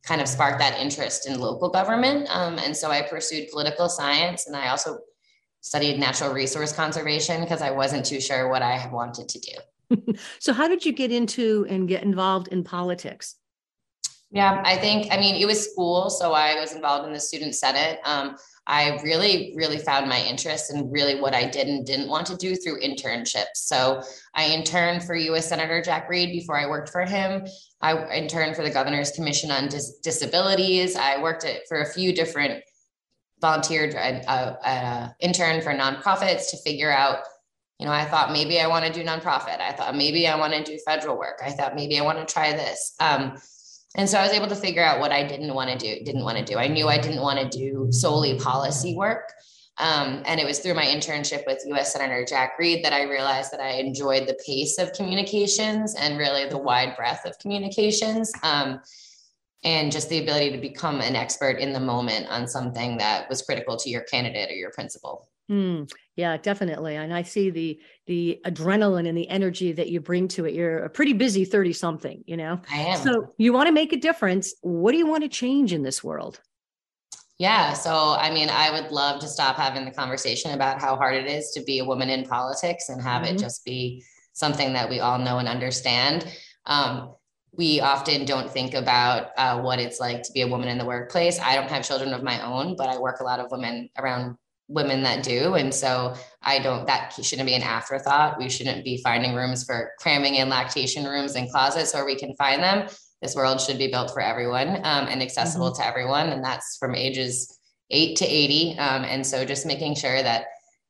kind 0.06 0.22
of 0.22 0.28
sparked 0.28 0.60
that 0.60 0.80
interest 0.80 1.28
in 1.28 1.40
local 1.40 1.70
government. 1.70 2.28
Um, 2.30 2.60
and 2.60 2.76
so 2.76 2.92
I 2.92 3.02
pursued 3.02 3.50
political 3.52 3.90
science 3.90 4.48
and 4.48 4.56
I 4.56 4.70
also 4.70 5.00
studied 5.62 6.00
natural 6.00 6.32
resource 6.32 6.72
conservation 6.72 7.42
because 7.42 7.62
I 7.62 7.72
wasn't 7.72 8.06
too 8.06 8.22
sure 8.22 8.50
what 8.50 8.62
I 8.62 8.88
wanted 8.92 9.28
to 9.30 9.40
do. 9.40 10.14
so, 10.40 10.54
how 10.54 10.68
did 10.68 10.86
you 10.86 10.92
get 10.92 11.12
into 11.12 11.66
and 11.70 11.88
get 11.88 12.04
involved 12.04 12.48
in 12.50 12.64
politics? 12.64 13.36
Yeah, 14.32 14.62
I 14.66 14.78
think, 14.78 15.12
I 15.12 15.18
mean, 15.18 15.36
it 15.36 15.46
was 15.46 15.72
school. 15.72 16.10
So 16.10 16.34
I 16.34 16.60
was 16.60 16.74
involved 16.74 17.08
in 17.08 17.14
the 17.14 17.20
student 17.20 17.56
senate. 17.56 18.00
Um, 18.04 18.36
I 18.68 19.00
really, 19.04 19.54
really 19.56 19.78
found 19.78 20.10
my 20.10 20.22
interest 20.22 20.74
in 20.74 20.90
really 20.90 21.20
what 21.20 21.36
I 21.36 21.46
did 21.46 21.68
and 21.68 21.86
didn't 21.86 22.10
want 22.10 22.26
to 22.28 22.36
do 22.36 22.56
through 22.56 22.82
internships. 22.82 23.56
So 23.56 24.02
I 24.34 24.48
interned 24.48 25.04
for 25.04 25.16
US 25.16 25.50
Senator 25.50 25.82
Jack 25.82 26.10
Reed 26.10 26.32
before 26.32 26.58
I 26.58 26.68
worked 26.68 26.90
for 26.90 27.02
him. 27.06 27.46
I 27.82 27.96
interned 28.10 28.56
for 28.56 28.64
the 28.64 28.72
Governor's 28.72 29.12
Commission 29.12 29.52
on 29.52 29.68
Dis- 29.68 30.00
Disabilities. 30.00 30.96
I 30.96 31.22
worked 31.22 31.46
at, 31.46 31.68
for 31.68 31.82
a 31.82 31.86
few 31.86 32.14
different 32.14 32.64
volunteered, 33.40 33.94
uh, 33.94 34.30
uh, 34.66 35.10
intern 35.20 35.62
for 35.62 35.72
nonprofits 35.72 36.50
to 36.52 36.58
figure 36.58 36.92
out 36.92 37.20
you 37.80 37.86
know, 37.86 37.92
I 37.92 38.06
thought 38.06 38.32
maybe 38.32 38.62
I 38.62 38.68
want 38.68 38.86
to 38.86 38.94
do 38.94 39.06
nonprofit. 39.06 39.60
I 39.60 39.74
thought 39.74 39.98
maybe 39.98 40.28
I 40.28 40.38
want 40.38 40.54
to 40.54 40.64
do 40.64 40.80
federal 40.86 41.18
work. 41.18 41.42
I 41.44 41.52
thought 41.52 41.76
maybe 41.76 42.00
I 42.00 42.04
want 42.04 42.26
to 42.26 42.34
try 42.34 42.54
this. 42.54 42.96
Um, 43.02 43.36
and 43.96 44.10
so 44.10 44.20
I 44.20 44.24
was 44.24 44.32
able 44.32 44.48
to 44.48 44.56
figure 44.56 44.84
out 44.84 45.00
what 45.00 45.12
I 45.12 45.26
didn't 45.26 45.54
want 45.54 45.70
to 45.72 45.78
do, 45.78 46.04
didn't 46.04 46.24
want 46.24 46.38
to 46.38 46.44
do. 46.44 46.58
I 46.58 46.68
knew 46.68 46.88
I 46.88 46.98
didn't 46.98 47.22
want 47.22 47.40
to 47.40 47.58
do 47.58 47.88
solely 47.92 48.38
policy 48.40 48.96
work. 48.96 49.32
Um, 49.78 50.24
and 50.26 50.40
it 50.40 50.46
was 50.46 50.60
through 50.60 50.74
my 50.74 50.86
internship 50.86 51.46
with 51.46 51.62
US 51.66 51.92
Senator 51.92 52.26
Jack 52.26 52.54
Reed 52.58 52.84
that 52.86 52.94
I 52.94 53.04
realized 53.04 53.52
that 53.52 53.60
I 53.60 53.72
enjoyed 53.72 54.28
the 54.28 54.38
pace 54.46 54.78
of 54.78 54.94
communications 54.94 55.96
and 55.96 56.18
really 56.18 56.48
the 56.48 56.58
wide 56.58 56.96
breadth 56.96 57.26
of 57.26 57.38
communications. 57.40 58.32
Um, 58.42 58.80
and 59.66 59.92
just 59.92 60.10
the 60.10 60.22
ability 60.22 60.52
to 60.52 60.60
become 60.60 61.02
an 61.02 61.16
expert 61.16 61.58
in 61.58 61.74
the 61.74 61.80
moment 61.80 62.28
on 62.30 62.48
something 62.48 62.98
that 62.98 63.28
was 63.28 63.42
critical 63.42 63.76
to 63.78 63.90
your 63.90 64.02
candidate 64.02 64.52
or 64.52 64.54
your 64.54 64.70
principal. 64.72 65.28
Mm, 65.50 65.92
yeah, 66.16 66.38
definitely. 66.38 66.96
And 66.96 67.14
I 67.14 67.24
see 67.24 67.50
the 67.50 67.80
the 68.08 68.40
adrenaline 68.46 69.08
and 69.08 69.18
the 69.18 69.28
energy 69.30 69.74
that 69.74 69.90
you 69.90 70.00
bring 70.00 70.28
to 70.30 70.46
it. 70.46 70.54
You're 70.54 70.86
a 70.86 70.90
pretty 70.90 71.14
busy 71.14 71.44
30 71.44 71.74
something, 71.74 72.24
you 72.26 72.38
know. 72.38 72.62
I 72.72 72.78
am. 72.78 73.00
So 73.00 73.34
you 73.38 73.52
want 73.52 73.68
to 73.68 73.74
make 73.74 73.92
a 73.92 73.98
difference. 73.98 74.54
What 74.62 74.94
do 74.94 74.98
you 74.98 75.08
want 75.08 75.24
to 75.24 75.30
change 75.30 75.74
in 75.74 75.84
this 75.84 76.04
world? 76.04 76.40
Yeah, 77.38 77.74
so 77.74 78.16
I 78.18 78.34
mean, 78.34 78.50
I 78.50 78.72
would 78.72 78.92
love 78.92 79.20
to 79.20 79.28
stop 79.28 79.58
having 79.58 79.84
the 79.84 79.92
conversation 79.92 80.52
about 80.52 80.80
how 80.80 80.96
hard 80.96 81.16
it 81.16 81.26
is 81.26 81.52
to 81.52 81.64
be 81.64 81.80
a 81.80 81.86
woman 81.86 82.10
in 82.10 82.24
politics 82.24 82.88
and 82.88 83.02
have 83.02 83.24
mm-hmm. 83.24 83.36
it 83.36 83.40
just 83.40 83.66
be 83.66 84.04
something 84.32 84.72
that 84.72 84.90
we 84.90 85.02
all 85.02 85.20
know 85.20 85.40
and 85.40 85.48
understand. 85.48 86.26
Um, 86.66 87.14
we 87.52 87.82
often 87.82 88.26
don't 88.26 88.50
think 88.50 88.74
about 88.74 89.32
uh, 89.38 89.60
what 89.60 89.80
it's 89.80 90.00
like 90.00 90.24
to 90.24 90.32
be 90.32 90.42
a 90.42 90.48
woman 90.48 90.70
in 90.70 90.78
the 90.78 90.86
workplace. 90.86 91.40
I 91.40 91.56
don't 91.56 91.70
have 91.70 91.86
children 91.86 92.14
of 92.14 92.24
my 92.24 92.42
own, 92.46 92.76
but 92.78 92.88
I 92.88 92.98
work 92.98 93.20
a 93.20 93.24
lot 93.24 93.40
of 93.40 93.52
women 93.52 93.90
around 93.98 94.38
women 94.68 95.04
that 95.04 95.24
do. 95.24 95.54
And 95.54 95.74
so 95.74 96.16
I 96.42 96.60
don't, 96.60 96.88
that 96.88 97.14
shouldn't 97.22 97.48
be 97.48 97.54
an 97.54 97.62
afterthought. 97.62 98.38
We 98.40 98.50
shouldn't 98.50 98.84
be 98.84 99.02
finding 99.04 99.36
rooms 99.36 99.64
for 99.64 99.92
cramming 100.00 100.36
in 100.36 100.50
lactation 100.50 101.06
rooms 101.06 101.36
and 101.36 101.50
closets 101.52 101.94
where 101.94 102.06
we 102.06 102.16
can 102.16 102.36
find 102.36 102.64
them. 102.64 102.88
This 103.22 103.36
world 103.36 103.62
should 103.62 103.78
be 103.78 103.88
built 103.88 104.12
for 104.12 104.22
everyone 104.22 104.78
um, 104.78 105.08
and 105.08 105.22
accessible 105.22 105.72
mm-hmm. 105.72 105.82
to 105.82 105.88
everyone. 105.88 106.30
And 106.30 106.44
that's 106.44 106.78
from 106.78 106.96
ages 106.96 107.60
eight 107.92 108.18
to 108.18 108.26
80. 108.26 108.78
Um, 108.78 109.04
and 109.04 109.26
so 109.26 109.46
just 109.46 109.66
making 109.66 109.96
sure 109.96 110.22
that 110.22 110.46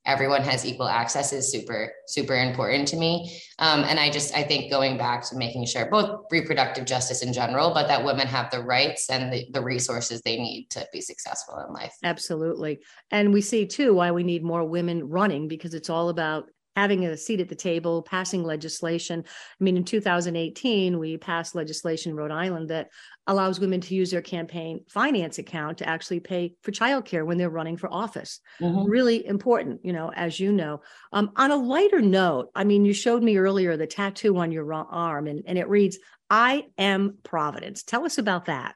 everyone 0.05 0.41
has 0.41 0.65
equal 0.65 0.87
access 0.87 1.33
is 1.33 1.51
super 1.51 1.91
super 2.07 2.35
important 2.35 2.87
to 2.89 2.97
me. 2.97 3.39
Um, 3.59 3.83
and 3.83 3.99
i 3.99 4.09
just 4.09 4.35
i 4.35 4.43
think 4.43 4.69
going 4.69 4.97
back 4.97 5.23
to 5.29 5.37
making 5.37 5.65
sure 5.65 5.89
both 5.89 6.25
reproductive 6.29 6.85
justice 6.85 7.23
in 7.23 7.31
general 7.31 7.73
but 7.73 7.87
that 7.87 8.03
women 8.03 8.27
have 8.27 8.51
the 8.51 8.61
rights 8.61 9.09
and 9.09 9.31
the, 9.31 9.45
the 9.51 9.61
resources 9.61 10.21
they 10.21 10.37
need 10.37 10.67
to 10.71 10.87
be 10.91 11.01
successful 11.01 11.63
in 11.65 11.73
life. 11.73 11.93
Absolutely. 12.03 12.79
And 13.11 13.33
we 13.33 13.41
see 13.41 13.65
too 13.65 13.93
why 13.93 14.11
we 14.11 14.23
need 14.23 14.43
more 14.43 14.63
women 14.63 15.07
running 15.09 15.47
because 15.47 15.73
it's 15.73 15.89
all 15.89 16.09
about 16.09 16.49
having 16.75 17.05
a 17.05 17.17
seat 17.17 17.39
at 17.39 17.49
the 17.49 17.55
table, 17.55 18.01
passing 18.01 18.43
legislation. 18.43 19.23
I 19.27 19.63
mean, 19.63 19.77
in 19.77 19.83
2018, 19.83 20.99
we 20.99 21.17
passed 21.17 21.55
legislation 21.55 22.11
in 22.11 22.17
Rhode 22.17 22.31
Island 22.31 22.69
that 22.69 22.89
allows 23.27 23.59
women 23.59 23.81
to 23.81 23.95
use 23.95 24.11
their 24.11 24.21
campaign 24.21 24.81
finance 24.89 25.37
account 25.37 25.79
to 25.79 25.87
actually 25.87 26.19
pay 26.19 26.55
for 26.61 26.71
childcare 26.71 27.25
when 27.25 27.37
they're 27.37 27.49
running 27.49 27.77
for 27.77 27.91
office. 27.91 28.39
Mm-hmm. 28.61 28.89
Really 28.89 29.25
important, 29.25 29.81
you 29.83 29.93
know, 29.93 30.11
as 30.15 30.39
you 30.39 30.51
know. 30.51 30.81
Um, 31.11 31.31
on 31.35 31.51
a 31.51 31.55
lighter 31.55 32.01
note, 32.01 32.49
I 32.55 32.63
mean, 32.65 32.85
you 32.85 32.93
showed 32.93 33.23
me 33.23 33.37
earlier 33.37 33.77
the 33.77 33.87
tattoo 33.87 34.37
on 34.37 34.51
your 34.51 34.71
arm, 34.73 35.27
and, 35.27 35.43
and 35.47 35.57
it 35.57 35.69
reads, 35.69 35.97
I 36.29 36.67
am 36.77 37.17
Providence. 37.23 37.83
Tell 37.83 38.05
us 38.05 38.17
about 38.17 38.45
that. 38.45 38.75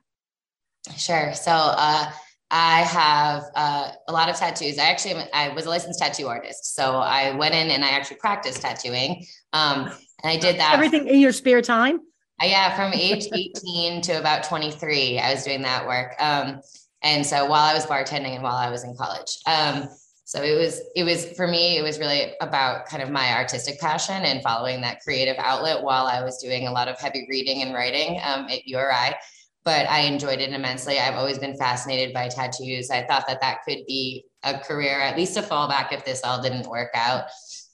Sure. 0.96 1.34
So, 1.34 1.52
uh, 1.52 2.12
I 2.52 2.82
have 2.82 3.44
uh, 3.56 3.92
a 4.08 4.12
lot 4.12 4.30
of 4.30 4.36
tattoos. 4.36 4.80
I 4.80 4.86
actually 4.86 5.16
I 5.34 5.50
was 5.50 5.66
a 5.66 5.70
licensed 5.70 6.00
tattoo 6.00 6.28
artist, 6.28 6.76
so 6.76 6.98
I 6.98 7.36
went 7.36 7.54
in 7.54 7.70
and 7.70 7.86
I 7.86 7.90
actually 7.90 8.18
practiced 8.18 8.62
tattooing. 8.62 9.26
Um, 9.54 9.92
and 10.24 10.32
I 10.32 10.38
did 10.38 10.60
that 10.60 10.74
everything 10.74 11.08
in 11.08 11.20
your 11.20 11.32
spare 11.32 11.62
time. 11.62 12.00
Uh, 12.42 12.48
yeah, 12.48 12.76
from 12.76 12.94
age 12.94 13.28
18 13.34 14.02
to 14.02 14.20
about 14.20 14.44
23, 14.44 15.20
I 15.20 15.34
was 15.34 15.44
doing 15.44 15.62
that 15.62 15.86
work. 15.86 16.16
Um, 16.20 16.62
and 17.04 17.26
so 17.26 17.46
while 17.46 17.64
I 17.64 17.74
was 17.74 17.86
bartending 17.86 18.34
and 18.34 18.44
while 18.44 18.56
I 18.56 18.70
was 18.70 18.84
in 18.84 18.96
college, 18.96 19.38
um, 19.46 19.88
so 20.26 20.44
it 20.44 20.56
was 20.56 20.82
it 20.96 21.04
was 21.04 21.26
for 21.36 21.48
me 21.48 21.78
it 21.78 21.82
was 21.82 21.98
really 21.98 22.34
about 22.42 22.86
kind 22.86 23.02
of 23.02 23.10
my 23.10 23.34
artistic 23.34 23.80
passion 23.80 24.26
and 24.26 24.44
following 24.44 24.82
that 24.82 25.02
creative 25.02 25.36
outlet 25.40 25.82
while 25.82 26.06
I 26.06 26.24
was 26.24 26.38
doing 26.38 26.68
a 26.68 26.72
lot 26.72 26.88
of 26.88 27.00
heavy 27.00 27.26
reading 27.30 27.64
and 27.64 27.74
writing 27.74 28.20
um, 28.24 28.46
at 28.48 28.68
URI 28.68 29.16
but 29.64 29.90
I 29.90 30.02
enjoyed 30.02 30.40
it 30.40 30.54
immensely. 30.54 31.00
I've 31.00 31.16
always 31.16 31.38
been 31.38 31.58
fascinated 31.58 32.14
by 32.14 32.30
tattoos. 32.30 32.90
I 32.90 33.04
thought 33.06 33.26
that 33.28 33.42
that 33.42 33.60
could 33.68 33.86
be 33.88 34.26
a 34.44 34.58
career, 34.58 35.00
at 35.00 35.18
least 35.18 35.38
a 35.38 35.42
fallback 35.42 35.92
if 35.92 36.06
this 36.06 36.24
all 36.24 36.42
didn't 36.42 36.70
work 36.70 36.92
out. 36.96 37.26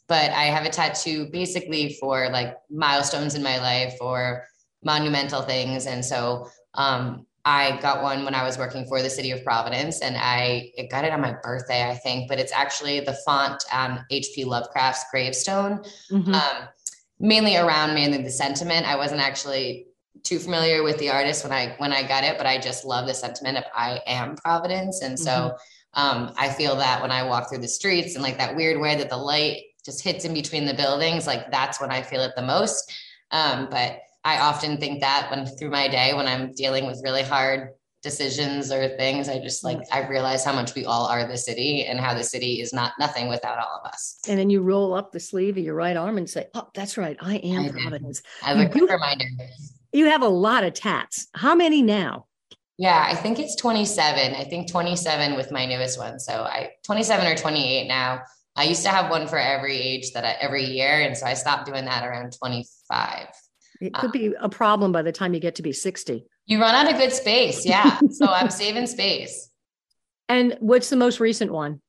But 0.08 0.32
I 0.32 0.44
have 0.46 0.66
a 0.66 0.70
tattoo 0.70 1.30
basically 1.32 1.98
for 2.00 2.30
like 2.30 2.56
milestones 2.70 3.36
in 3.36 3.44
my 3.44 3.60
life 3.60 3.96
or 4.02 4.46
monumental 4.84 5.42
things. 5.42 5.86
And 5.88 6.04
so 6.04 6.50
um, 6.76 7.26
I 7.44 7.80
got 7.82 8.04
one 8.04 8.26
when 8.26 8.36
I 8.36 8.44
was 8.44 8.58
working 8.58 8.86
for 8.88 9.02
the 9.02 9.10
city 9.10 9.32
of 9.32 9.44
Providence 9.44 10.02
and 10.02 10.16
I 10.18 10.72
got 10.90 11.06
it 11.06 11.14
on 11.14 11.22
my 11.22 11.36
birthday, 11.44 11.88
I 11.88 11.96
think, 11.96 12.28
but 12.28 12.40
it's 12.40 12.52
actually 12.52 13.00
the 13.00 13.18
font 13.26 13.64
on 13.72 14.06
H.P. 14.12 14.46
Lovecraft's 14.46 15.06
gravestone. 15.12 15.84
Mm-hmm. 16.12 16.34
Um, 16.34 16.68
mainly 17.20 17.56
around 17.56 17.94
mainly 17.94 18.22
the 18.22 18.30
sentiment. 18.30 18.86
I 18.86 18.96
wasn't 18.96 19.22
actually 19.22 19.88
too 20.24 20.40
familiar 20.40 20.84
with 20.84 20.98
the 20.98 21.10
artist 21.10 21.44
when 21.44 21.54
I 21.54 21.76
when 21.78 21.94
I 21.94 22.08
got 22.08 22.24
it, 22.24 22.38
but 22.38 22.48
I 22.48 22.58
just 22.58 22.86
love 22.86 23.08
the 23.08 23.14
sentiment 23.14 23.58
of 23.58 23.64
I 23.76 24.00
am 24.08 24.36
Providence. 24.36 25.02
And 25.02 25.18
so 25.20 25.32
mm-hmm. 25.32 26.02
um, 26.02 26.34
I 26.38 26.50
feel 26.50 26.76
that 26.78 27.02
when 27.02 27.12
I 27.12 27.24
walk 27.24 27.50
through 27.50 27.60
the 27.60 27.68
streets 27.68 28.16
and 28.16 28.24
like 28.24 28.38
that 28.38 28.56
weird 28.56 28.80
way 28.80 28.96
that 28.96 29.10
the 29.10 29.18
light 29.18 29.64
just 29.84 30.04
hits 30.04 30.26
in 30.26 30.34
between 30.34 30.66
the 30.66 30.74
buildings, 30.74 31.28
like 31.28 31.52
that's 31.52 31.80
when 31.80 31.92
I 31.92 32.02
feel 32.02 32.22
it 32.22 32.32
the 32.36 32.42
most. 32.42 32.92
Um, 33.32 33.68
but 33.70 34.00
I 34.24 34.40
often 34.40 34.78
think 34.78 35.02
that 35.02 35.28
when 35.30 35.46
through 35.46 35.70
my 35.70 35.88
day 35.88 36.14
when 36.14 36.28
I'm 36.28 36.52
dealing 36.54 36.88
with 36.88 37.02
really 37.04 37.22
hard 37.22 37.70
decisions 38.02 38.72
or 38.72 38.96
things, 38.98 39.30
I 39.30 39.40
just 39.40 39.64
like 39.64 39.80
I 39.92 40.08
realize 40.08 40.44
how 40.44 40.54
much 40.54 40.74
we 40.76 40.86
all 40.86 41.06
are 41.06 41.28
the 41.28 41.38
city 41.38 41.86
and 41.86 42.00
how 42.00 42.14
the 42.14 42.24
city 42.24 42.62
is 42.62 42.74
not 42.74 42.94
nothing 43.00 43.28
without 43.28 43.58
all 43.58 43.82
of 43.84 43.88
us. 43.88 44.20
And 44.28 44.40
then 44.40 44.50
you 44.50 44.62
roll 44.62 44.94
up 44.94 45.12
the 45.12 45.20
sleeve 45.20 45.58
of 45.58 45.64
your 45.64 45.76
right 45.76 45.96
arm 45.96 46.18
and 46.18 46.30
say, 46.30 46.48
"Oh, 46.54 46.70
that's 46.74 46.98
right, 46.98 47.18
I 47.20 47.38
am 47.38 47.66
I 47.66 47.70
Providence." 47.70 48.22
As 48.44 48.58
a 48.60 48.70
quick 48.70 48.90
reminder. 48.90 49.26
You 49.96 50.08
have 50.08 50.24
a 50.24 50.28
lot 50.28 50.66
of 50.66 50.74
tats. 50.74 51.28
How 51.34 51.56
many 51.56 51.82
now? 51.82 52.26
Yeah, 52.78 53.08
I 53.08 53.16
think 53.16 53.40
it's 53.40 53.56
27. 53.56 54.36
I 54.36 54.44
think 54.44 54.70
27 54.70 55.38
with 55.38 55.54
my 55.54 55.66
newest 55.66 55.98
one. 55.98 56.20
So 56.20 56.44
I 56.44 56.72
27 56.84 57.26
or 57.26 57.36
28 57.38 57.88
now. 57.88 58.20
I 58.58 58.64
used 58.64 58.84
to 58.84 58.90
have 58.90 59.10
one 59.10 59.26
for 59.26 59.38
every 59.38 59.78
age 59.78 60.12
that 60.12 60.26
I, 60.26 60.32
every 60.42 60.66
year, 60.66 61.00
and 61.02 61.16
so 61.16 61.26
I 61.26 61.34
stopped 61.34 61.66
doing 61.66 61.86
that 61.86 62.06
around 62.06 62.34
25. 62.38 63.28
It 63.80 63.94
could 63.94 64.06
um, 64.08 64.12
be 64.12 64.34
a 64.38 64.50
problem 64.50 64.92
by 64.92 65.02
the 65.02 65.14
time 65.14 65.34
you 65.34 65.40
get 65.40 65.56
to 65.56 65.62
be 65.62 65.72
60. 65.72 66.26
You 66.46 66.60
run 66.60 66.76
out 66.76 66.92
of 66.92 67.00
good 67.00 67.14
space, 67.14 67.66
yeah. 67.66 67.98
so 68.12 68.28
I'm 68.28 68.50
saving 68.50 68.88
space. 68.88 69.50
And 70.28 70.58
what's 70.60 70.90
the 70.90 70.98
most 70.98 71.22
recent 71.22 71.54
one? 71.54 71.82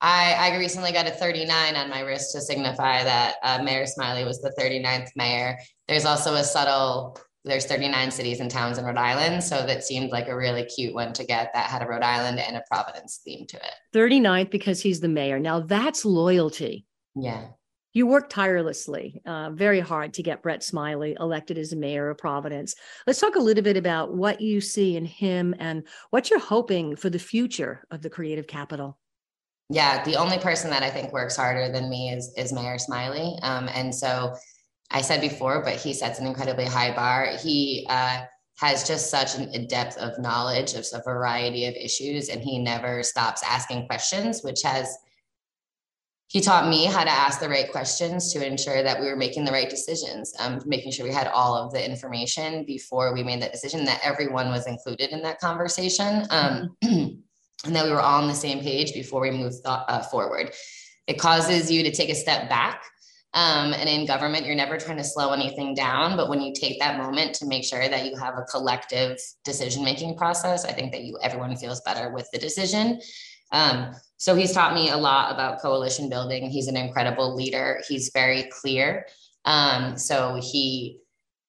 I, 0.00 0.34
I 0.34 0.58
recently 0.58 0.92
got 0.92 1.06
a 1.06 1.10
39 1.10 1.76
on 1.76 1.90
my 1.90 2.00
wrist 2.00 2.32
to 2.32 2.40
signify 2.40 3.04
that 3.04 3.36
uh, 3.42 3.62
Mayor 3.62 3.86
Smiley 3.86 4.24
was 4.24 4.40
the 4.40 4.52
39th 4.58 5.08
mayor. 5.16 5.58
There's 5.88 6.04
also 6.04 6.34
a 6.34 6.44
subtle 6.44 7.18
there's 7.48 7.66
39 7.66 8.10
cities 8.10 8.40
and 8.40 8.50
towns 8.50 8.78
in 8.78 8.84
Rhode 8.84 8.96
Island. 8.96 9.42
So 9.42 9.66
that 9.66 9.84
seemed 9.84 10.10
like 10.10 10.28
a 10.28 10.36
really 10.36 10.64
cute 10.64 10.94
one 10.94 11.12
to 11.14 11.24
get 11.24 11.50
that 11.54 11.66
had 11.66 11.82
a 11.82 11.86
Rhode 11.86 12.02
Island 12.02 12.38
and 12.38 12.56
a 12.56 12.62
Providence 12.70 13.20
theme 13.24 13.46
to 13.46 13.56
it. 13.56 13.72
39th 13.94 14.50
because 14.50 14.80
he's 14.80 15.00
the 15.00 15.08
mayor. 15.08 15.38
Now 15.38 15.60
that's 15.60 16.04
loyalty. 16.04 16.86
Yeah. 17.14 17.48
You 17.94 18.06
worked 18.06 18.30
tirelessly, 18.30 19.20
uh, 19.26 19.50
very 19.50 19.80
hard 19.80 20.14
to 20.14 20.22
get 20.22 20.42
Brett 20.42 20.62
Smiley 20.62 21.16
elected 21.18 21.58
as 21.58 21.74
mayor 21.74 22.10
of 22.10 22.18
Providence. 22.18 22.74
Let's 23.06 23.18
talk 23.18 23.34
a 23.34 23.40
little 23.40 23.64
bit 23.64 23.78
about 23.78 24.14
what 24.14 24.40
you 24.40 24.60
see 24.60 24.96
in 24.96 25.04
him 25.04 25.54
and 25.58 25.82
what 26.10 26.30
you're 26.30 26.38
hoping 26.38 26.96
for 26.96 27.08
the 27.10 27.18
future 27.18 27.84
of 27.90 28.02
the 28.02 28.10
creative 28.10 28.46
capital. 28.46 28.98
Yeah, 29.70 30.04
the 30.04 30.16
only 30.16 30.38
person 30.38 30.70
that 30.70 30.82
I 30.82 30.90
think 30.90 31.12
works 31.12 31.36
harder 31.36 31.72
than 31.72 31.90
me 31.90 32.10
is 32.10 32.32
is 32.36 32.52
Mayor 32.52 32.78
Smiley, 32.78 33.36
um, 33.42 33.68
and 33.68 33.94
so 33.94 34.34
I 34.90 35.02
said 35.02 35.20
before, 35.20 35.62
but 35.62 35.76
he 35.76 35.92
sets 35.92 36.18
an 36.18 36.26
incredibly 36.26 36.64
high 36.64 36.94
bar. 36.94 37.36
He 37.42 37.86
uh, 37.88 38.22
has 38.58 38.86
just 38.86 39.10
such 39.10 39.36
an, 39.36 39.54
a 39.54 39.66
depth 39.66 39.96
of 39.98 40.18
knowledge 40.18 40.74
of 40.74 40.86
a 40.92 41.02
variety 41.02 41.66
of 41.66 41.74
issues, 41.74 42.28
and 42.28 42.40
he 42.40 42.58
never 42.58 43.02
stops 43.02 43.42
asking 43.46 43.86
questions, 43.86 44.42
which 44.42 44.62
has 44.62 44.96
he 46.28 46.42
taught 46.42 46.68
me 46.68 46.84
how 46.84 47.04
to 47.04 47.10
ask 47.10 47.40
the 47.40 47.48
right 47.48 47.72
questions 47.72 48.32
to 48.34 48.46
ensure 48.46 48.82
that 48.82 49.00
we 49.00 49.06
were 49.06 49.16
making 49.16 49.46
the 49.46 49.52
right 49.52 49.70
decisions, 49.70 50.34
um, 50.38 50.60
making 50.66 50.92
sure 50.92 51.06
we 51.06 51.12
had 51.12 51.26
all 51.26 51.54
of 51.54 51.72
the 51.72 51.82
information 51.82 52.64
before 52.66 53.14
we 53.14 53.22
made 53.22 53.40
that 53.40 53.50
decision, 53.50 53.86
that 53.86 54.00
everyone 54.04 54.50
was 54.50 54.66
included 54.66 55.08
in 55.10 55.22
that 55.22 55.40
conversation, 55.40 56.26
um, 56.28 56.76
mm-hmm. 56.84 57.14
and 57.64 57.74
that 57.74 57.84
we 57.84 57.90
were 57.90 58.00
all 58.00 58.20
on 58.20 58.28
the 58.28 58.34
same 58.34 58.60
page 58.60 58.92
before 58.92 59.22
we 59.22 59.30
moved 59.30 59.64
th- 59.64 59.78
uh, 59.88 60.02
forward. 60.02 60.52
It 61.06 61.18
causes 61.18 61.70
you 61.70 61.82
to 61.82 61.90
take 61.90 62.10
a 62.10 62.14
step 62.14 62.50
back. 62.50 62.82
Um, 63.34 63.74
and 63.74 63.88
in 63.88 64.06
government, 64.06 64.46
you're 64.46 64.56
never 64.56 64.78
trying 64.78 64.96
to 64.96 65.04
slow 65.04 65.32
anything 65.32 65.74
down. 65.74 66.16
But 66.16 66.28
when 66.28 66.40
you 66.40 66.52
take 66.54 66.78
that 66.80 66.96
moment 66.98 67.34
to 67.36 67.46
make 67.46 67.64
sure 67.64 67.88
that 67.88 68.06
you 68.06 68.16
have 68.16 68.38
a 68.38 68.42
collective 68.42 69.18
decision 69.44 69.84
making 69.84 70.16
process, 70.16 70.64
I 70.64 70.72
think 70.72 70.92
that 70.92 71.04
you 71.04 71.18
everyone 71.22 71.54
feels 71.56 71.80
better 71.82 72.10
with 72.10 72.28
the 72.32 72.38
decision. 72.38 73.00
Um, 73.52 73.94
so 74.16 74.34
he's 74.34 74.52
taught 74.52 74.74
me 74.74 74.90
a 74.90 74.96
lot 74.96 75.32
about 75.32 75.60
coalition 75.60 76.08
building. 76.08 76.50
He's 76.50 76.68
an 76.68 76.76
incredible 76.76 77.34
leader. 77.34 77.80
He's 77.88 78.10
very 78.12 78.44
clear. 78.44 79.06
Um, 79.44 79.96
so 79.96 80.40
he 80.42 81.00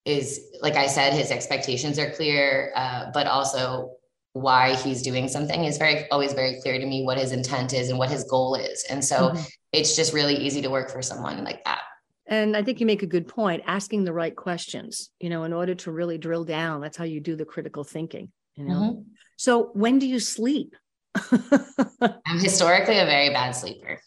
is, 0.05 0.39
like 0.61 0.75
I 0.75 0.87
said, 0.87 1.13
his 1.13 1.31
expectations 1.31 1.99
are 1.99 2.11
clear, 2.11 2.71
uh, 2.75 3.11
but 3.13 3.27
also 3.27 3.91
why 4.33 4.75
he's 4.75 5.01
doing 5.01 5.27
something 5.27 5.65
is 5.65 5.77
very 5.77 6.09
always 6.11 6.33
very 6.33 6.59
clear 6.61 6.79
to 6.79 6.85
me 6.85 7.03
what 7.03 7.17
his 7.17 7.31
intent 7.31 7.73
is 7.73 7.89
and 7.89 7.97
what 7.97 8.09
his 8.09 8.23
goal 8.25 8.55
is. 8.55 8.85
And 8.89 9.03
so 9.03 9.29
mm-hmm. 9.29 9.41
it's 9.71 9.95
just 9.95 10.13
really 10.13 10.35
easy 10.35 10.61
to 10.61 10.69
work 10.69 10.91
for 10.91 11.01
someone 11.01 11.43
like 11.43 11.63
that. 11.65 11.81
And 12.27 12.55
I 12.55 12.61
think 12.61 12.79
you 12.79 12.85
make 12.85 13.01
a 13.01 13.07
good 13.07 13.27
point, 13.27 13.63
asking 13.65 14.03
the 14.03 14.13
right 14.13 14.35
questions, 14.35 15.09
you 15.19 15.29
know, 15.29 15.45
in 15.45 15.53
order 15.53 15.73
to 15.73 15.91
really 15.91 16.19
drill 16.19 16.45
down. 16.45 16.79
That's 16.79 16.95
how 16.95 17.05
you 17.05 17.19
do 17.19 17.35
the 17.35 17.45
critical 17.45 17.83
thinking, 17.83 18.31
you 18.55 18.65
know. 18.65 18.75
Mm-hmm. 18.75 19.01
So 19.37 19.71
when 19.73 19.97
do 19.97 20.05
you 20.07 20.19
sleep? 20.19 20.75
I'm 21.31 22.39
historically 22.39 22.99
a 22.99 23.05
very 23.05 23.31
bad 23.31 23.51
sleeper. 23.51 23.99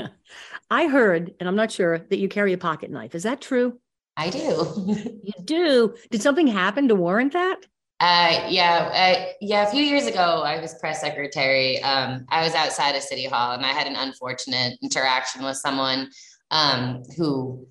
I 0.70 0.86
heard, 0.86 1.34
and 1.40 1.48
I'm 1.48 1.56
not 1.56 1.72
sure, 1.72 1.98
that 1.98 2.18
you 2.18 2.28
carry 2.28 2.52
a 2.52 2.58
pocket 2.58 2.92
knife. 2.92 3.16
Is 3.16 3.24
that 3.24 3.40
true? 3.40 3.80
I 4.16 4.30
do. 4.30 4.40
you 5.22 5.32
do. 5.44 5.94
Did 6.10 6.22
something 6.22 6.46
happen 6.46 6.88
to 6.88 6.94
warrant 6.94 7.32
that? 7.32 7.56
Uh, 8.00 8.46
yeah, 8.48 8.90
uh, 8.94 9.32
yeah. 9.40 9.66
A 9.66 9.70
few 9.70 9.82
years 9.82 10.06
ago, 10.06 10.42
I 10.44 10.60
was 10.60 10.74
press 10.74 11.00
secretary. 11.00 11.82
Um, 11.82 12.26
I 12.28 12.44
was 12.44 12.54
outside 12.54 12.94
of 12.94 13.02
City 13.02 13.26
Hall, 13.26 13.54
and 13.54 13.66
I 13.66 13.72
had 13.72 13.88
an 13.88 13.96
unfortunate 13.96 14.78
interaction 14.82 15.44
with 15.44 15.56
someone 15.56 16.08
um, 16.52 17.02
who 17.16 17.66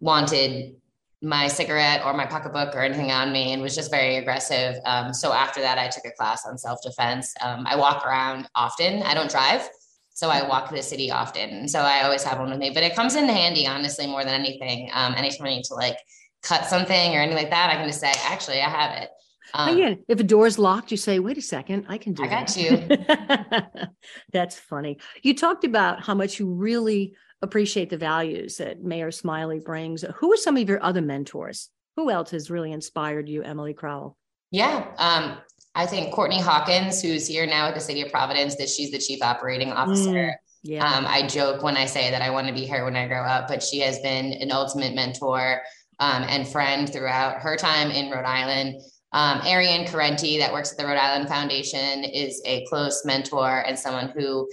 wanted 0.00 0.76
my 1.20 1.46
cigarette 1.46 2.04
or 2.04 2.12
my 2.14 2.26
pocketbook 2.26 2.74
or 2.74 2.80
anything 2.80 3.12
on 3.12 3.32
me 3.32 3.52
and 3.52 3.62
was 3.62 3.74
just 3.74 3.90
very 3.90 4.16
aggressive. 4.16 4.76
Um, 4.84 5.14
so 5.14 5.32
after 5.32 5.60
that, 5.60 5.78
I 5.78 5.88
took 5.88 6.04
a 6.04 6.10
class 6.12 6.44
on 6.46 6.58
self 6.58 6.80
defense. 6.82 7.34
Um, 7.40 7.64
I 7.66 7.76
walk 7.76 8.04
around 8.04 8.48
often. 8.54 9.02
I 9.02 9.14
don't 9.14 9.30
drive. 9.30 9.68
So 10.14 10.28
I 10.28 10.46
walk 10.46 10.70
the 10.70 10.82
city 10.82 11.10
often. 11.10 11.48
And 11.50 11.70
so 11.70 11.80
I 11.80 12.02
always 12.02 12.22
have 12.24 12.38
one 12.38 12.50
with 12.50 12.58
me, 12.58 12.70
but 12.70 12.82
it 12.82 12.94
comes 12.94 13.14
in 13.14 13.28
handy, 13.28 13.66
honestly, 13.66 14.06
more 14.06 14.24
than 14.24 14.34
anything. 14.34 14.90
Um, 14.92 15.14
anytime 15.14 15.46
I 15.46 15.50
need 15.50 15.64
to 15.64 15.74
like 15.74 15.96
cut 16.42 16.66
something 16.66 17.14
or 17.16 17.20
anything 17.20 17.36
like 17.36 17.50
that, 17.50 17.70
I 17.70 17.76
can 17.76 17.86
just 17.86 18.00
say, 18.00 18.12
actually, 18.24 18.60
I 18.60 18.68
have 18.68 19.02
it. 19.02 19.08
Um, 19.54 19.76
Again, 19.76 20.04
if 20.08 20.18
a 20.18 20.24
door 20.24 20.46
is 20.46 20.58
locked, 20.58 20.90
you 20.90 20.96
say, 20.96 21.18
wait 21.18 21.38
a 21.38 21.42
second, 21.42 21.86
I 21.88 21.98
can 21.98 22.14
do 22.14 22.24
I 22.24 22.28
that. 22.28 22.46
got 22.46 23.76
you. 23.76 23.86
That's 24.32 24.58
funny. 24.58 24.98
You 25.22 25.34
talked 25.34 25.64
about 25.64 26.02
how 26.02 26.14
much 26.14 26.38
you 26.38 26.52
really 26.52 27.14
appreciate 27.42 27.90
the 27.90 27.98
values 27.98 28.56
that 28.56 28.82
Mayor 28.82 29.10
Smiley 29.10 29.60
brings. 29.60 30.04
Who 30.16 30.32
are 30.32 30.36
some 30.36 30.56
of 30.56 30.68
your 30.68 30.82
other 30.82 31.02
mentors? 31.02 31.68
Who 31.96 32.10
else 32.10 32.30
has 32.30 32.50
really 32.50 32.72
inspired 32.72 33.28
you, 33.28 33.42
Emily 33.42 33.74
Crowell? 33.74 34.16
Yeah, 34.50 34.86
um, 34.98 35.38
I 35.74 35.86
think 35.86 36.12
Courtney 36.12 36.40
Hawkins, 36.40 37.02
who's 37.02 37.26
here 37.26 37.46
now 37.46 37.68
at 37.68 37.74
the 37.74 37.80
City 37.80 38.02
of 38.02 38.10
Providence, 38.10 38.56
that 38.56 38.68
she's 38.68 38.90
the 38.90 38.98
chief 38.98 39.22
operating 39.22 39.72
officer. 39.72 40.10
Mm, 40.10 40.34
yeah. 40.62 40.86
Um, 40.86 41.04
I 41.06 41.26
joke 41.26 41.62
when 41.62 41.76
I 41.76 41.86
say 41.86 42.10
that 42.10 42.22
I 42.22 42.30
want 42.30 42.46
to 42.46 42.52
be 42.54 42.66
her 42.66 42.84
when 42.84 42.96
I 42.96 43.08
grow 43.08 43.24
up, 43.24 43.48
but 43.48 43.62
she 43.62 43.80
has 43.80 43.98
been 44.00 44.32
an 44.34 44.52
ultimate 44.52 44.94
mentor 44.94 45.60
um, 45.98 46.24
and 46.28 46.46
friend 46.46 46.90
throughout 46.90 47.40
her 47.40 47.56
time 47.56 47.90
in 47.90 48.10
Rhode 48.10 48.24
Island. 48.24 48.80
Um, 49.12 49.40
Ariane 49.46 49.86
Carenti, 49.86 50.38
that 50.38 50.52
works 50.52 50.72
at 50.72 50.78
the 50.78 50.86
Rhode 50.86 50.96
Island 50.98 51.28
Foundation, 51.28 52.04
is 52.04 52.40
a 52.44 52.64
close 52.66 53.04
mentor 53.04 53.64
and 53.66 53.78
someone 53.78 54.08
who 54.08 54.48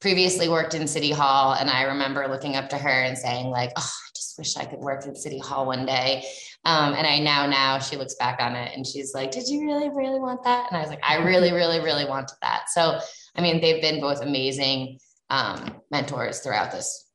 previously 0.00 0.48
worked 0.48 0.74
in 0.74 0.88
City 0.88 1.12
Hall. 1.12 1.54
And 1.54 1.70
I 1.70 1.82
remember 1.82 2.26
looking 2.26 2.56
up 2.56 2.68
to 2.70 2.78
her 2.78 2.88
and 2.88 3.16
saying, 3.16 3.46
like, 3.46 3.70
oh, 3.76 3.80
I 3.80 4.10
just 4.16 4.36
wish 4.36 4.56
I 4.56 4.64
could 4.64 4.80
work 4.80 5.06
in 5.06 5.14
City 5.14 5.38
Hall 5.38 5.66
one 5.66 5.86
day. 5.86 6.24
Um, 6.64 6.94
and 6.94 7.06
I 7.06 7.20
now, 7.20 7.46
now 7.46 7.78
she 7.78 7.96
looks 7.96 8.14
back 8.16 8.40
on 8.40 8.56
it 8.56 8.76
and 8.76 8.86
she's 8.86 9.14
like, 9.14 9.30
did 9.30 9.46
you 9.46 9.64
really, 9.64 9.88
really 9.88 10.18
want 10.18 10.42
that? 10.44 10.66
And 10.70 10.76
I 10.76 10.80
was 10.80 10.90
like, 10.90 11.02
I 11.04 11.16
really, 11.18 11.52
really, 11.52 11.80
really 11.80 12.04
wanted 12.04 12.36
that. 12.42 12.70
So, 12.70 12.98
I 13.36 13.40
mean, 13.40 13.60
they've 13.60 13.80
been 13.80 14.00
both 14.00 14.20
amazing 14.20 14.98
um, 15.30 15.80
mentors 15.90 16.40
throughout 16.40 16.72
this. 16.72 17.06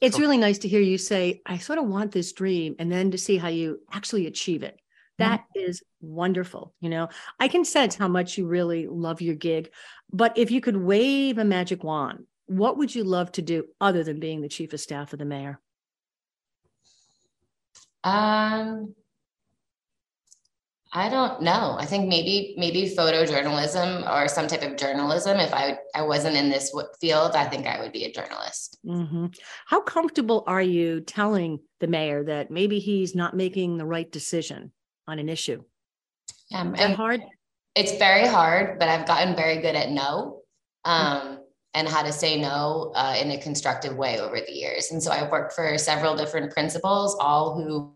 It's 0.00 0.18
really 0.18 0.38
nice 0.38 0.58
to 0.58 0.68
hear 0.68 0.80
you 0.80 0.96
say, 0.96 1.42
I 1.44 1.58
sort 1.58 1.78
of 1.78 1.86
want 1.86 2.12
this 2.12 2.32
dream, 2.32 2.76
and 2.78 2.92
then 2.92 3.10
to 3.10 3.18
see 3.18 3.36
how 3.36 3.48
you 3.48 3.80
actually 3.90 4.26
achieve 4.26 4.62
it. 4.62 4.78
That 5.18 5.40
mm-hmm. 5.40 5.70
is 5.70 5.82
wonderful. 6.00 6.74
You 6.80 6.90
know, 6.90 7.08
I 7.38 7.48
can 7.48 7.64
sense 7.64 7.96
how 7.96 8.08
much 8.08 8.38
you 8.38 8.46
really 8.46 8.86
love 8.86 9.20
your 9.20 9.34
gig. 9.34 9.70
But 10.12 10.38
if 10.38 10.50
you 10.50 10.60
could 10.60 10.76
wave 10.76 11.38
a 11.38 11.44
magic 11.44 11.84
wand, 11.84 12.24
what 12.46 12.78
would 12.78 12.94
you 12.94 13.04
love 13.04 13.32
to 13.32 13.42
do 13.42 13.66
other 13.80 14.02
than 14.02 14.20
being 14.20 14.40
the 14.40 14.48
chief 14.48 14.72
of 14.72 14.80
staff 14.80 15.12
of 15.12 15.18
the 15.18 15.24
mayor? 15.24 15.60
Um, 18.04 18.94
I 20.92 21.10
don't 21.10 21.42
know. 21.42 21.76
I 21.78 21.84
think 21.84 22.08
maybe 22.08 22.54
maybe 22.56 22.94
photojournalism 22.96 24.10
or 24.10 24.26
some 24.28 24.46
type 24.46 24.62
of 24.62 24.76
journalism. 24.78 25.38
If 25.38 25.52
I 25.52 25.78
I 25.94 26.02
wasn't 26.02 26.36
in 26.36 26.48
this 26.48 26.72
field, 27.00 27.32
I 27.32 27.44
think 27.44 27.66
I 27.66 27.80
would 27.80 27.92
be 27.92 28.04
a 28.04 28.12
journalist. 28.12 28.78
Mm-hmm. 28.86 29.26
How 29.66 29.82
comfortable 29.82 30.44
are 30.46 30.62
you 30.62 31.00
telling 31.00 31.60
the 31.80 31.88
mayor 31.88 32.24
that 32.24 32.50
maybe 32.50 32.78
he's 32.78 33.14
not 33.14 33.36
making 33.36 33.76
the 33.76 33.84
right 33.84 34.10
decision? 34.10 34.72
On 35.08 35.18
an 35.18 35.28
issue? 35.28 35.62
Um, 36.54 36.74
hard? 36.94 37.22
It's 37.74 37.96
very 37.98 38.26
hard, 38.26 38.78
but 38.78 38.88
I've 38.88 39.06
gotten 39.06 39.34
very 39.34 39.60
good 39.60 39.74
at 39.74 39.90
no 39.90 40.42
um, 40.84 41.40
and 41.74 41.88
how 41.88 42.02
to 42.02 42.12
say 42.12 42.40
no 42.40 42.92
uh, 42.94 43.16
in 43.20 43.30
a 43.30 43.38
constructive 43.38 43.96
way 43.96 44.20
over 44.20 44.38
the 44.40 44.52
years. 44.52 44.90
And 44.90 45.02
so 45.02 45.10
I've 45.10 45.30
worked 45.30 45.52
for 45.52 45.76
several 45.78 46.14
different 46.14 46.52
principals, 46.52 47.16
all 47.20 47.54
who 47.54 47.94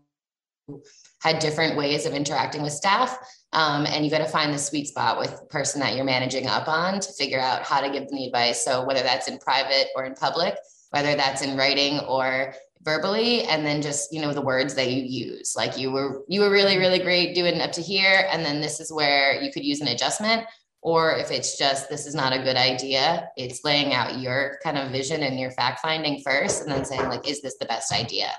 had 1.21 1.39
different 1.39 1.77
ways 1.77 2.05
of 2.05 2.13
interacting 2.13 2.61
with 2.61 2.73
staff. 2.73 3.17
Um, 3.51 3.85
and 3.85 4.03
you 4.03 4.11
got 4.11 4.19
to 4.19 4.25
find 4.27 4.53
the 4.53 4.57
sweet 4.57 4.87
spot 4.87 5.19
with 5.19 5.39
the 5.39 5.45
person 5.45 5.79
that 5.81 5.95
you're 5.95 6.05
managing 6.05 6.47
up 6.47 6.67
on 6.67 6.99
to 6.99 7.13
figure 7.13 7.39
out 7.39 7.63
how 7.63 7.81
to 7.81 7.89
give 7.89 8.07
them 8.07 8.17
the 8.17 8.25
advice. 8.25 8.63
So 8.63 8.85
whether 8.85 9.03
that's 9.03 9.27
in 9.27 9.37
private 9.37 9.87
or 9.95 10.05
in 10.05 10.15
public, 10.15 10.55
whether 10.91 11.15
that's 11.15 11.41
in 11.41 11.57
writing 11.57 11.99
or 12.01 12.53
verbally 12.83 13.43
and 13.43 13.65
then 13.65 13.81
just 13.81 14.13
you 14.13 14.21
know 14.21 14.33
the 14.33 14.41
words 14.41 14.75
that 14.75 14.91
you 14.91 15.01
use. 15.03 15.55
Like 15.55 15.77
you 15.77 15.91
were 15.91 16.23
you 16.27 16.41
were 16.41 16.51
really 16.51 16.77
really 16.77 16.99
great 16.99 17.35
doing 17.35 17.59
up 17.61 17.71
to 17.73 17.81
here 17.81 18.27
and 18.31 18.45
then 18.45 18.61
this 18.61 18.79
is 18.79 18.91
where 18.91 19.41
you 19.41 19.51
could 19.51 19.63
use 19.63 19.81
an 19.81 19.87
adjustment. 19.87 20.45
Or 20.81 21.13
if 21.13 21.31
it's 21.31 21.57
just 21.57 21.89
this 21.89 22.05
is 22.05 22.13
not 22.13 22.33
a 22.33 22.43
good 22.43 22.57
idea 22.57 23.29
it's 23.37 23.63
laying 23.63 23.93
out 23.93 24.19
your 24.19 24.59
kind 24.63 24.77
of 24.77 24.91
vision 24.91 25.23
and 25.23 25.39
your 25.39 25.51
fact 25.51 25.79
finding 25.79 26.21
first 26.21 26.61
and 26.61 26.71
then 26.71 26.85
saying 26.85 27.07
like 27.07 27.27
is 27.27 27.41
this 27.41 27.57
the 27.57 27.65
best 27.65 27.91
idea? 27.91 28.31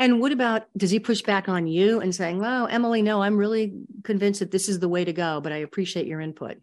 And 0.00 0.20
what 0.20 0.30
about 0.30 0.66
does 0.76 0.90
he 0.90 1.00
push 1.00 1.22
back 1.22 1.48
on 1.48 1.66
you 1.66 2.00
and 2.00 2.14
saying 2.14 2.38
well 2.38 2.68
emily 2.68 3.02
no 3.02 3.20
i'm 3.20 3.36
really 3.36 3.74
convinced 4.04 4.38
that 4.38 4.52
this 4.52 4.68
is 4.68 4.78
the 4.78 4.88
way 4.88 5.04
to 5.04 5.12
go 5.12 5.40
but 5.40 5.50
i 5.50 5.56
appreciate 5.56 6.06
your 6.06 6.20
input 6.20 6.58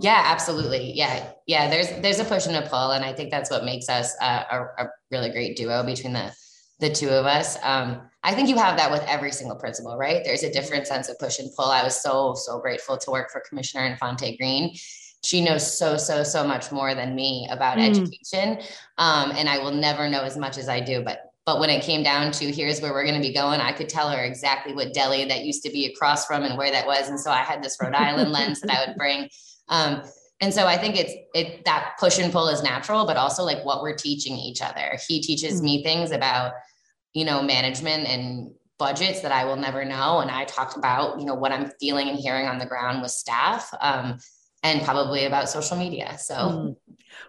yeah, 0.00 0.22
absolutely. 0.26 0.92
Yeah, 0.94 1.30
yeah. 1.46 1.70
There's 1.70 1.90
there's 2.02 2.18
a 2.18 2.24
push 2.24 2.46
and 2.46 2.56
a 2.56 2.68
pull, 2.68 2.92
and 2.92 3.04
I 3.04 3.12
think 3.12 3.30
that's 3.30 3.50
what 3.50 3.64
makes 3.64 3.88
us 3.88 4.14
uh, 4.20 4.42
a, 4.50 4.84
a, 4.84 4.88
really 5.10 5.30
great 5.30 5.56
duo 5.56 5.82
between 5.84 6.12
the 6.12 6.32
the 6.80 6.90
two 6.90 7.08
of 7.08 7.24
us. 7.24 7.56
Um, 7.62 8.02
I 8.22 8.34
think 8.34 8.48
you 8.48 8.56
have 8.56 8.76
that 8.76 8.90
with 8.90 9.02
every 9.06 9.32
single 9.32 9.56
principal, 9.56 9.96
right? 9.96 10.22
There's 10.24 10.42
a 10.42 10.52
different 10.52 10.86
sense 10.86 11.08
of 11.08 11.18
push 11.18 11.38
and 11.38 11.50
pull. 11.56 11.66
I 11.66 11.82
was 11.82 12.02
so 12.02 12.34
so 12.34 12.58
grateful 12.60 12.98
to 12.98 13.10
work 13.10 13.30
for 13.30 13.42
Commissioner 13.48 13.86
Infante 13.86 14.36
Green. 14.36 14.74
She 15.24 15.42
knows 15.42 15.78
so 15.78 15.96
so 15.96 16.22
so 16.22 16.46
much 16.46 16.70
more 16.70 16.94
than 16.94 17.14
me 17.14 17.48
about 17.50 17.78
mm. 17.78 17.88
education, 17.88 18.58
um, 18.98 19.32
and 19.36 19.48
I 19.48 19.58
will 19.58 19.72
never 19.72 20.10
know 20.10 20.22
as 20.22 20.36
much 20.36 20.58
as 20.58 20.68
I 20.68 20.80
do. 20.80 21.02
But 21.02 21.20
but 21.46 21.60
when 21.60 21.70
it 21.70 21.82
came 21.82 22.02
down 22.02 22.32
to 22.32 22.52
here's 22.52 22.82
where 22.82 22.92
we're 22.92 23.04
going 23.04 23.20
to 23.20 23.26
be 23.26 23.32
going, 23.32 23.60
I 23.60 23.72
could 23.72 23.88
tell 23.88 24.10
her 24.10 24.24
exactly 24.24 24.74
what 24.74 24.92
deli 24.92 25.24
that 25.26 25.44
used 25.44 25.62
to 25.62 25.70
be 25.70 25.86
across 25.86 26.26
from 26.26 26.42
and 26.42 26.58
where 26.58 26.72
that 26.72 26.86
was. 26.86 27.08
And 27.08 27.18
so 27.18 27.30
I 27.30 27.44
had 27.44 27.62
this 27.62 27.78
Rhode 27.80 27.94
Island 27.94 28.32
lens 28.32 28.60
that 28.60 28.70
I 28.70 28.84
would 28.84 28.96
bring 28.96 29.28
um, 29.68 30.02
and 30.40 30.52
so 30.52 30.66
I 30.66 30.76
think 30.76 30.96
it's 30.96 31.12
it 31.34 31.64
that 31.64 31.94
push 31.98 32.18
and 32.18 32.32
pull 32.32 32.48
is 32.48 32.62
natural, 32.62 33.06
but 33.06 33.16
also 33.16 33.42
like 33.42 33.64
what 33.64 33.82
we're 33.82 33.96
teaching 33.96 34.36
each 34.36 34.60
other. 34.60 34.98
He 35.08 35.20
teaches 35.22 35.62
me 35.62 35.82
things 35.82 36.10
about, 36.10 36.52
you 37.14 37.24
know, 37.24 37.42
management 37.42 38.06
and 38.06 38.52
budgets 38.78 39.22
that 39.22 39.32
I 39.32 39.46
will 39.46 39.56
never 39.56 39.84
know. 39.84 40.20
And 40.20 40.30
I 40.30 40.44
talked 40.44 40.76
about, 40.76 41.18
you 41.18 41.24
know, 41.24 41.34
what 41.34 41.52
I'm 41.52 41.70
feeling 41.80 42.08
and 42.08 42.18
hearing 42.18 42.46
on 42.46 42.58
the 42.58 42.66
ground 42.66 43.00
with 43.00 43.12
staff, 43.12 43.72
um, 43.80 44.18
and 44.62 44.82
probably 44.82 45.24
about 45.24 45.48
social 45.48 45.78
media. 45.78 46.18
So 46.18 46.34
mm. 46.34 46.76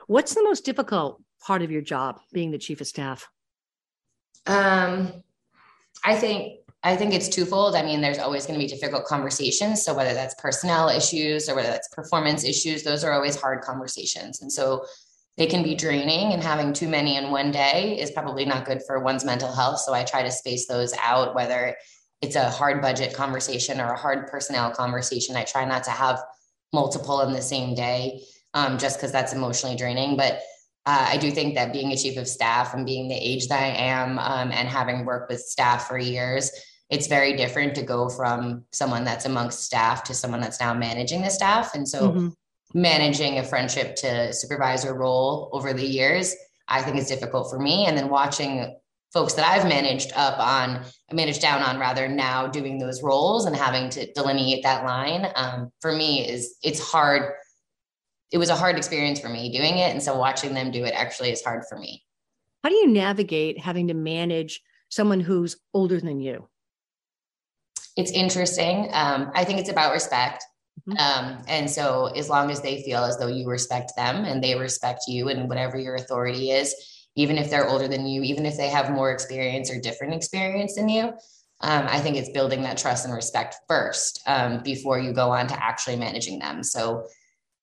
what's 0.08 0.36
the 0.36 0.44
most 0.44 0.66
difficult 0.66 1.22
part 1.40 1.62
of 1.62 1.72
your 1.72 1.82
job 1.82 2.20
being 2.34 2.52
the 2.52 2.58
chief 2.58 2.82
of 2.82 2.88
staff? 2.88 3.30
Um, 4.46 5.24
I 6.04 6.16
think 6.16 6.60
I 6.88 6.96
think 6.96 7.14
it's 7.14 7.28
twofold. 7.28 7.76
I 7.76 7.84
mean, 7.84 8.00
there's 8.00 8.18
always 8.18 8.46
going 8.46 8.58
to 8.58 8.66
be 8.66 8.70
difficult 8.70 9.04
conversations. 9.04 9.84
So 9.84 9.94
whether 9.94 10.14
that's 10.14 10.34
personnel 10.36 10.88
issues 10.88 11.50
or 11.50 11.56
whether 11.56 11.68
that's 11.68 11.90
performance 11.90 12.46
issues, 12.46 12.84
those 12.84 13.04
are 13.04 13.12
always 13.12 13.36
hard 13.36 13.62
conversations. 13.62 14.42
And 14.42 14.50
so 14.50 14.86
they 15.36 15.48
can 15.48 15.64
be 15.64 15.76
draining 15.76 16.32
and 16.32 16.42
having 16.42 16.72
too 16.72 16.88
many 16.88 17.18
in 17.18 17.30
one 17.30 17.52
day 17.52 18.00
is 18.00 18.12
probably 18.12 18.46
not 18.46 18.66
good 18.66 18.82
for 18.88 19.00
one's 19.00 19.26
mental 19.26 19.52
health. 19.52 19.82
So 19.82 19.94
I 19.94 20.06
try 20.06 20.24
to 20.24 20.32
space 20.32 20.66
those 20.66 20.94
out, 21.04 21.36
whether 21.36 21.76
it's 22.22 22.38
a 22.38 22.50
hard 22.50 22.82
budget 22.82 23.14
conversation 23.14 23.82
or 23.82 23.92
a 23.92 23.98
hard 23.98 24.28
personnel 24.28 24.72
conversation. 24.72 25.36
I 25.36 25.44
try 25.44 25.66
not 25.66 25.84
to 25.84 25.92
have 25.92 26.24
multiple 26.72 27.20
in 27.22 27.34
the 27.34 27.42
same 27.42 27.76
day 27.76 28.22
um, 28.54 28.78
just 28.78 28.98
because 28.98 29.12
that's 29.12 29.34
emotionally 29.34 29.76
draining. 29.76 30.16
But 30.16 30.42
uh, 30.86 31.06
I 31.10 31.18
do 31.18 31.32
think 31.32 31.56
that 31.56 31.74
being 31.74 31.92
a 31.92 31.98
chief 31.98 32.18
of 32.18 32.30
staff 32.30 32.74
and 32.74 32.86
being 32.86 33.10
the 33.10 33.16
age 33.16 33.50
that 33.50 33.62
I 33.62 33.76
am 33.76 34.18
um, 34.20 34.54
and 34.54 34.70
having 34.70 35.04
worked 35.04 35.30
with 35.30 35.42
staff 35.42 35.90
for 35.90 36.00
years, 36.00 36.50
it's 36.90 37.08
very 37.08 37.36
different 37.36 37.76
to 37.76 37.84
go 37.84 38.10
from 38.10 38.64
someone 38.72 39.04
that's 39.04 39.26
amongst 39.26 39.64
staff 39.64 40.04
to 40.06 40.14
someone 40.14 40.42
that's 40.42 40.60
now 40.60 40.74
managing 40.74 41.22
the 41.22 41.30
staff. 41.30 41.76
And 41.76 41.88
so 41.88 42.12
mm-hmm 42.12 42.28
managing 42.74 43.40
a 43.40 43.44
friendship 43.44 43.96
to 43.96 44.34
supervisor 44.34 44.94
role 44.94 45.50
over 45.54 45.74
the 45.74 45.86
years, 45.86 46.36
I 46.68 46.82
think 46.82 46.98
is 46.98 47.08
difficult 47.08 47.50
for 47.50 47.60
me. 47.60 47.86
And 47.86 47.98
then 47.98 48.10
watching 48.10 48.78
folks 49.14 49.34
that 49.34 49.46
I've 49.46 49.68
managed 49.68 50.12
up 50.16 50.38
on, 50.40 50.84
managed 51.12 51.42
down 51.42 51.64
on 51.64 51.80
rather 51.80 52.08
now 52.08 52.48
doing 52.48 52.78
those 52.78 53.02
roles 53.02 53.46
and 53.46 53.56
having 53.56 53.90
to 53.92 54.12
delineate 54.14 54.64
that 54.64 54.84
line 54.84 55.32
um, 55.36 55.72
for 55.82 55.94
me 55.94 56.28
is 56.28 56.58
it's 56.62 56.80
hard. 56.80 57.34
It 58.32 58.38
was 58.38 58.50
a 58.50 58.56
hard 58.56 58.78
experience 58.78 59.20
for 59.20 59.30
me 59.30 59.52
doing 59.52 59.78
it. 59.78 59.92
And 59.92 60.04
so 60.04 60.18
watching 60.18 60.54
them 60.54 60.72
do 60.72 60.84
it 60.84 60.94
actually 60.94 61.32
is 61.32 61.44
hard 61.44 61.64
for 61.70 61.80
me. 61.80 62.04
How 62.64 62.70
do 62.70 62.76
you 62.76 62.88
navigate 62.88 63.60
having 63.60 63.88
to 63.88 63.94
manage 63.94 64.62
someone 64.90 65.22
who's 65.22 65.56
older 65.74 66.02
than 66.02 66.20
you? 66.20 66.50
It's 67.98 68.12
interesting. 68.12 68.90
Um, 68.94 69.32
I 69.34 69.44
think 69.44 69.60
it's 69.60 69.70
about 69.70 69.92
respect. 69.92 70.46
Mm-hmm. 70.88 70.98
Um, 71.00 71.44
and 71.48 71.70
so, 71.70 72.06
as 72.16 72.30
long 72.30 72.52
as 72.52 72.62
they 72.62 72.84
feel 72.84 73.04
as 73.04 73.18
though 73.18 73.28
you 73.28 73.50
respect 73.50 73.94
them 73.98 74.24
and 74.26 74.42
they 74.44 74.56
respect 74.56 75.06
you 75.08 75.30
and 75.30 75.50
whatever 75.50 75.78
your 75.80 75.96
authority 75.96 76.52
is, 76.52 76.74
even 77.16 77.38
if 77.38 77.50
they're 77.50 77.68
older 77.68 77.88
than 77.88 78.06
you, 78.06 78.22
even 78.22 78.46
if 78.46 78.56
they 78.56 78.70
have 78.70 78.92
more 78.92 79.12
experience 79.12 79.72
or 79.72 79.82
different 79.82 80.14
experience 80.14 80.76
than 80.76 80.88
you, 80.88 81.06
um, 81.62 81.88
I 81.88 82.00
think 82.00 82.16
it's 82.16 82.30
building 82.30 82.62
that 82.62 82.78
trust 82.78 83.06
and 83.06 83.14
respect 83.14 83.56
first 83.68 84.22
um, 84.28 84.62
before 84.62 85.00
you 85.00 85.12
go 85.14 85.32
on 85.32 85.48
to 85.48 85.62
actually 85.62 85.96
managing 85.96 86.38
them. 86.38 86.64
So, 86.64 87.08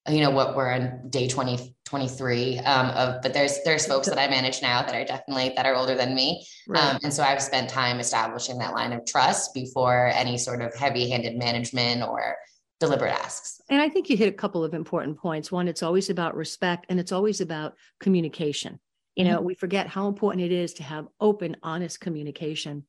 you 0.08 0.20
know 0.20 0.30
what 0.30 0.56
we're 0.56 0.72
on 0.72 1.08
day 1.08 1.28
20 1.28 1.74
23 1.84 2.58
um, 2.60 2.86
of 2.90 3.20
but 3.20 3.34
there's 3.34 3.58
there's 3.64 3.86
folks 3.86 4.08
that 4.08 4.18
i 4.18 4.26
manage 4.26 4.62
now 4.62 4.82
that 4.82 4.94
are 4.94 5.04
definitely 5.04 5.52
that 5.54 5.66
are 5.66 5.74
older 5.74 5.94
than 5.94 6.14
me 6.14 6.46
right. 6.66 6.82
um, 6.82 6.98
and 7.02 7.12
so 7.12 7.22
i've 7.22 7.42
spent 7.42 7.68
time 7.68 8.00
establishing 8.00 8.58
that 8.58 8.72
line 8.72 8.92
of 8.92 9.04
trust 9.04 9.52
before 9.52 10.06
any 10.14 10.38
sort 10.38 10.62
of 10.62 10.74
heavy 10.74 11.10
handed 11.10 11.36
management 11.36 12.02
or 12.02 12.36
deliberate 12.80 13.12
asks. 13.12 13.60
And 13.70 13.80
I 13.80 13.88
think 13.88 14.10
you 14.10 14.16
hit 14.16 14.28
a 14.28 14.36
couple 14.36 14.64
of 14.64 14.74
important 14.74 15.16
points. 15.16 15.50
One, 15.50 15.68
it's 15.68 15.82
always 15.82 16.10
about 16.10 16.36
respect 16.36 16.86
and 16.88 17.00
it's 17.00 17.12
always 17.12 17.40
about 17.40 17.74
communication. 18.00 18.78
You 19.14 19.24
know, 19.24 19.36
mm-hmm. 19.36 19.46
we 19.46 19.54
forget 19.54 19.86
how 19.86 20.08
important 20.08 20.44
it 20.44 20.52
is 20.52 20.74
to 20.74 20.82
have 20.82 21.06
open, 21.20 21.56
honest 21.62 22.00
communication. 22.00 22.84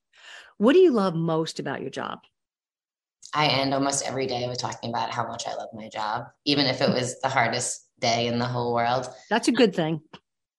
What 0.58 0.73
do 0.73 0.79
you 0.79 0.91
love 0.91 1.15
most 1.15 1.60
about 1.60 1.81
your 1.81 1.91
job? 1.91 2.19
I 3.34 3.47
end 3.47 3.73
almost 3.73 4.08
every 4.08 4.27
day 4.27 4.47
with 4.47 4.60
talking 4.60 4.89
about 4.89 5.12
how 5.12 5.27
much 5.27 5.47
I 5.47 5.55
love 5.55 5.69
my 5.73 5.89
job, 5.89 6.25
even 6.45 6.65
if 6.65 6.81
it 6.81 6.89
was 6.89 7.19
the 7.21 7.29
hardest 7.29 7.85
day 7.99 8.27
in 8.27 8.39
the 8.39 8.45
whole 8.45 8.73
world. 8.73 9.08
That's 9.29 9.47
a 9.47 9.51
good 9.51 9.75
thing. 9.75 10.01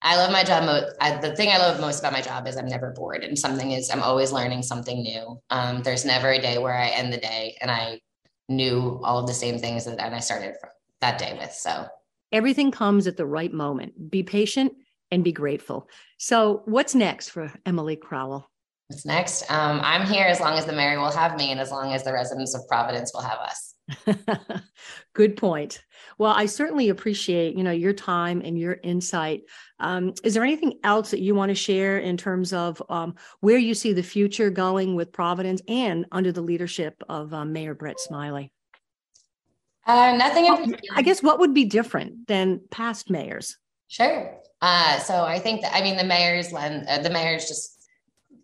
I 0.03 0.16
love 0.16 0.31
my 0.31 0.44
job. 0.44 0.68
I, 1.01 1.16
the 1.16 1.35
thing 1.35 1.51
I 1.51 1.59
love 1.59 1.81
most 1.81 1.99
about 2.01 2.12
my 2.12 2.20
job 2.20 2.46
is 2.46 2.57
I'm 2.57 2.68
never 2.68 2.92
bored, 2.92 3.25
and 3.25 3.38
something 3.38 3.72
is 3.72 3.90
I'm 3.90 4.03
always 4.03 4.31
learning 4.31 4.62
something 4.62 5.03
new. 5.03 5.40
Um, 5.51 5.83
there's 5.83 6.05
never 6.05 6.31
a 6.31 6.40
day 6.40 6.59
where 6.59 6.77
I 6.77 6.88
end 6.88 7.12
the 7.12 7.18
day 7.18 7.57
and 7.61 7.70
I 7.70 8.01
knew 8.49 9.01
all 9.03 9.18
of 9.18 9.27
the 9.27 9.35
same 9.35 9.59
things 9.59 9.85
that 9.87 9.99
and 9.99 10.14
I 10.14 10.20
started 10.20 10.55
that 11.01 11.18
day 11.18 11.37
with. 11.38 11.53
So 11.53 11.87
everything 12.33 12.70
comes 12.70 13.07
at 13.07 13.16
the 13.16 13.27
right 13.27 13.53
moment. 13.53 14.11
Be 14.11 14.22
patient 14.22 14.72
and 15.11 15.25
be 15.25 15.33
grateful. 15.33 15.88
So 16.18 16.62
what's 16.66 16.94
next 16.94 17.31
for 17.31 17.53
Emily 17.64 17.96
Crowell? 17.96 18.49
What's 18.88 19.05
next? 19.05 19.51
Um, 19.51 19.81
I'm 19.83 20.07
here 20.07 20.27
as 20.27 20.40
long 20.40 20.57
as 20.57 20.66
the 20.66 20.72
mayor 20.72 21.01
will 21.01 21.11
have 21.11 21.37
me 21.37 21.51
and 21.51 21.61
as 21.61 21.72
long 21.72 21.92
as 21.92 22.05
the 22.05 22.12
residents 22.12 22.55
of 22.55 22.66
Providence 22.68 23.12
will 23.12 23.22
have 23.22 23.38
us. 23.38 23.65
Good 25.14 25.37
point. 25.37 25.83
Well, 26.18 26.33
I 26.33 26.46
certainly 26.46 26.88
appreciate 26.88 27.57
you 27.57 27.62
know 27.62 27.70
your 27.70 27.92
time 27.92 28.42
and 28.44 28.59
your 28.59 28.79
insight. 28.83 29.42
Um, 29.79 30.14
is 30.25 30.35
there 30.35 30.42
anything 30.42 30.79
else 30.83 31.11
that 31.11 31.20
you 31.20 31.35
want 31.35 31.51
to 31.51 31.55
share 31.55 31.99
in 31.99 32.16
terms 32.16 32.53
of 32.53 32.83
um, 32.88 33.14
where 33.40 33.59
you 33.59 33.75
see 33.75 33.92
the 33.92 34.03
future 34.03 34.51
going 34.51 34.94
with 34.94 35.12
Providence 35.12 35.62
and 35.68 36.07
under 36.11 36.33
the 36.33 36.40
leadership 36.40 37.03
of 37.09 37.33
um, 37.33 37.53
Mayor 37.53 37.75
Brett 37.75 38.01
Smiley? 38.01 38.51
Uh, 39.87 40.16
nothing. 40.16 40.44
Well, 40.44 40.66
I 40.94 41.03
guess 41.03 41.22
what 41.22 41.38
would 41.38 41.55
be 41.55 41.64
different 41.64 42.27
than 42.27 42.61
past 42.70 43.09
mayors? 43.09 43.57
Sure. 43.88 44.37
Uh, 44.61 44.99
so 44.99 45.25
I 45.25 45.38
think 45.38 45.62
that 45.62 45.75
I 45.75 45.83
mean 45.83 45.96
the 45.96 46.05
mayor's 46.05 46.51
lens, 46.51 46.87
uh, 46.88 46.99
the 46.99 47.11
mayor's 47.11 47.46
just 47.46 47.76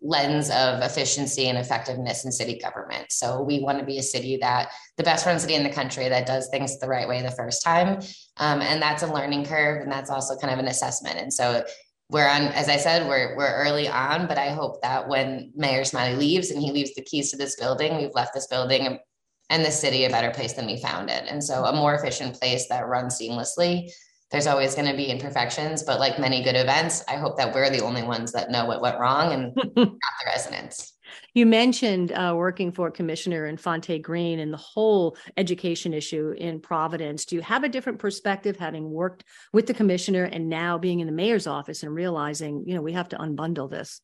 lens 0.03 0.49
of 0.49 0.81
efficiency 0.81 1.47
and 1.47 1.57
effectiveness 1.57 2.25
in 2.25 2.31
city 2.31 2.59
government. 2.59 3.11
So 3.11 3.41
we 3.41 3.61
want 3.61 3.79
to 3.79 3.85
be 3.85 3.97
a 3.97 4.03
city 4.03 4.37
that 4.41 4.69
the 4.97 5.03
best 5.03 5.25
run 5.25 5.39
city 5.39 5.55
in 5.55 5.63
the 5.63 5.69
country 5.69 6.09
that 6.09 6.27
does 6.27 6.49
things 6.49 6.77
the 6.77 6.87
right 6.87 7.07
way 7.07 7.21
the 7.21 7.31
first 7.31 7.63
time. 7.63 8.01
Um, 8.37 8.61
and 8.61 8.81
that's 8.81 9.03
a 9.03 9.11
learning 9.11 9.45
curve. 9.45 9.81
And 9.81 9.91
that's 9.91 10.09
also 10.09 10.35
kind 10.35 10.53
of 10.53 10.59
an 10.59 10.67
assessment. 10.67 11.19
And 11.19 11.33
so 11.33 11.63
we're 12.09 12.27
on, 12.27 12.43
as 12.49 12.67
I 12.67 12.77
said, 12.77 13.07
we're, 13.07 13.35
we're 13.37 13.55
early 13.55 13.87
on, 13.87 14.27
but 14.27 14.37
I 14.37 14.49
hope 14.49 14.81
that 14.81 15.07
when 15.07 15.51
Mayor 15.55 15.85
Smiley 15.85 16.15
leaves 16.15 16.51
and 16.51 16.61
he 16.61 16.71
leaves 16.71 16.93
the 16.95 17.01
keys 17.01 17.31
to 17.31 17.37
this 17.37 17.55
building, 17.55 17.95
we've 17.95 18.13
left 18.13 18.33
this 18.33 18.47
building 18.47 18.99
and 19.49 19.65
the 19.65 19.71
city 19.71 20.03
a 20.03 20.09
better 20.09 20.31
place 20.31 20.53
than 20.53 20.65
we 20.65 20.81
found 20.81 21.09
it. 21.09 21.23
And 21.27 21.43
so 21.43 21.63
a 21.63 21.75
more 21.75 21.95
efficient 21.95 22.39
place 22.39 22.67
that 22.67 22.87
runs 22.87 23.19
seamlessly 23.19 23.89
there's 24.33 24.47
always 24.47 24.73
going 24.73 24.89
to 24.89 24.97
be 24.97 25.05
imperfections, 25.05 25.83
but 25.83 25.99
like 25.99 26.17
many 26.17 26.43
good 26.43 26.55
events, 26.55 27.03
I 27.07 27.17
hope 27.17 27.37
that 27.37 27.53
we're 27.53 27.69
the 27.69 27.83
only 27.83 28.01
ones 28.01 28.31
that 28.31 28.49
know 28.49 28.65
what 28.65 28.81
went 28.81 28.99
wrong 28.99 29.31
and 29.31 29.55
not 29.55 29.75
the 29.75 30.25
residents. 30.25 30.93
You 31.35 31.45
mentioned 31.45 32.11
uh, 32.11 32.33
working 32.35 32.71
for 32.71 32.89
Commissioner 32.89 33.45
Infante 33.45 33.99
Green 33.99 34.39
and 34.39 34.51
the 34.51 34.57
whole 34.57 35.15
education 35.37 35.93
issue 35.93 36.33
in 36.35 36.61
Providence. 36.61 37.25
Do 37.25 37.35
you 37.35 37.43
have 37.43 37.63
a 37.63 37.69
different 37.69 37.99
perspective 37.99 38.57
having 38.57 38.89
worked 38.89 39.23
with 39.53 39.67
the 39.67 39.73
commissioner 39.75 40.23
and 40.23 40.49
now 40.49 40.79
being 40.79 40.99
in 40.99 41.05
the 41.05 41.13
mayor's 41.13 41.45
office 41.45 41.83
and 41.83 41.93
realizing, 41.93 42.63
you 42.65 42.73
know, 42.73 42.81
we 42.81 42.93
have 42.93 43.09
to 43.09 43.17
unbundle 43.17 43.69
this? 43.69 44.01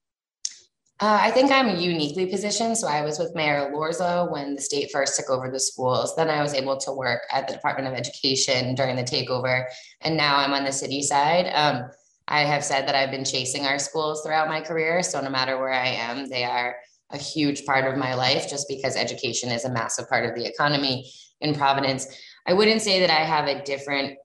Uh, 1.01 1.17
I 1.21 1.31
think 1.31 1.49
I'm 1.49 1.77
uniquely 1.77 2.25
positioned. 2.25 2.77
So 2.77 2.87
I 2.87 3.01
was 3.03 3.19
with 3.19 3.33
Mayor 3.33 3.71
Elorza 3.71 4.29
when 4.29 4.55
the 4.55 4.61
state 4.61 4.91
first 4.91 5.15
took 5.15 5.29
over 5.29 5.49
the 5.49 5.59
schools. 5.59 6.13
Then 6.17 6.29
I 6.29 6.41
was 6.41 6.53
able 6.53 6.77
to 6.77 6.91
work 6.91 7.21
at 7.31 7.47
the 7.47 7.53
Department 7.53 7.87
of 7.87 7.93
Education 7.93 8.75
during 8.75 8.97
the 8.97 9.03
takeover. 9.03 9.63
And 10.01 10.17
now 10.17 10.35
I'm 10.37 10.51
on 10.51 10.65
the 10.65 10.73
city 10.73 11.01
side. 11.01 11.49
Um, 11.53 11.89
I 12.27 12.41
have 12.41 12.65
said 12.65 12.85
that 12.87 12.95
I've 12.95 13.11
been 13.11 13.23
chasing 13.23 13.65
our 13.65 13.79
schools 13.79 14.21
throughout 14.21 14.49
my 14.49 14.59
career. 14.59 15.01
So 15.01 15.21
no 15.21 15.29
matter 15.29 15.57
where 15.57 15.71
I 15.71 15.87
am, 15.87 16.27
they 16.27 16.43
are 16.43 16.75
a 17.11 17.17
huge 17.17 17.65
part 17.65 17.85
of 17.85 17.97
my 17.97 18.13
life 18.13 18.49
just 18.49 18.67
because 18.67 18.97
education 18.97 19.51
is 19.51 19.63
a 19.63 19.71
massive 19.71 20.09
part 20.09 20.25
of 20.25 20.35
the 20.35 20.45
economy 20.45 21.09
in 21.39 21.55
Providence. 21.55 22.07
I 22.45 22.53
wouldn't 22.53 22.81
say 22.81 22.99
that 22.99 23.09
I 23.09 23.23
have 23.23 23.47
a 23.47 23.63
different 23.63 24.17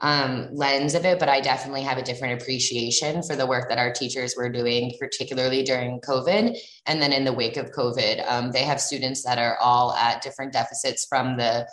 um, 0.00 0.48
lens 0.52 0.94
of 0.94 1.04
it, 1.04 1.18
but 1.18 1.28
I 1.28 1.40
definitely 1.40 1.82
have 1.82 1.96
a 1.96 2.02
different 2.02 2.40
appreciation 2.40 3.22
for 3.22 3.34
the 3.34 3.46
work 3.46 3.68
that 3.68 3.78
our 3.78 3.92
teachers 3.92 4.34
were 4.36 4.50
doing, 4.50 4.92
particularly 4.98 5.62
during 5.62 6.00
COVID. 6.00 6.56
And 6.84 7.00
then 7.00 7.12
in 7.12 7.24
the 7.24 7.32
wake 7.32 7.56
of 7.56 7.70
COVID, 7.70 8.30
um, 8.30 8.52
they 8.52 8.62
have 8.64 8.80
students 8.80 9.22
that 9.24 9.38
are 9.38 9.56
all 9.58 9.94
at 9.94 10.22
different 10.22 10.52
deficits 10.52 11.06
from 11.06 11.36
the 11.36 11.66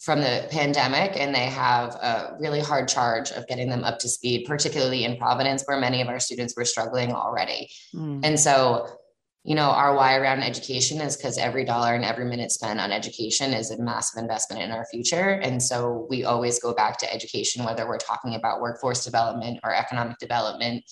from 0.00 0.20
the 0.20 0.46
pandemic, 0.50 1.18
and 1.18 1.34
they 1.34 1.46
have 1.46 1.94
a 1.94 2.36
really 2.38 2.60
hard 2.60 2.86
charge 2.86 3.30
of 3.30 3.46
getting 3.46 3.70
them 3.70 3.84
up 3.84 3.98
to 3.98 4.06
speed, 4.06 4.44
particularly 4.46 5.04
in 5.04 5.16
Providence, 5.16 5.62
where 5.64 5.80
many 5.80 6.02
of 6.02 6.08
our 6.08 6.20
students 6.20 6.54
were 6.54 6.66
struggling 6.66 7.10
already. 7.12 7.70
Mm. 7.94 8.20
And 8.22 8.38
so 8.38 8.86
you 9.44 9.54
know, 9.54 9.70
our 9.70 9.94
why 9.94 10.16
around 10.16 10.42
education 10.42 11.02
is 11.02 11.18
because 11.18 11.36
every 11.36 11.66
dollar 11.66 11.94
and 11.94 12.04
every 12.04 12.24
minute 12.24 12.50
spent 12.50 12.80
on 12.80 12.90
education 12.90 13.52
is 13.52 13.70
a 13.70 13.80
massive 13.80 14.22
investment 14.22 14.62
in 14.62 14.70
our 14.70 14.86
future. 14.86 15.32
And 15.32 15.62
so 15.62 16.06
we 16.08 16.24
always 16.24 16.58
go 16.58 16.72
back 16.72 16.96
to 16.98 17.12
education, 17.12 17.62
whether 17.62 17.86
we're 17.86 17.98
talking 17.98 18.36
about 18.36 18.62
workforce 18.62 19.04
development 19.04 19.60
or 19.62 19.74
economic 19.74 20.16
development, 20.16 20.84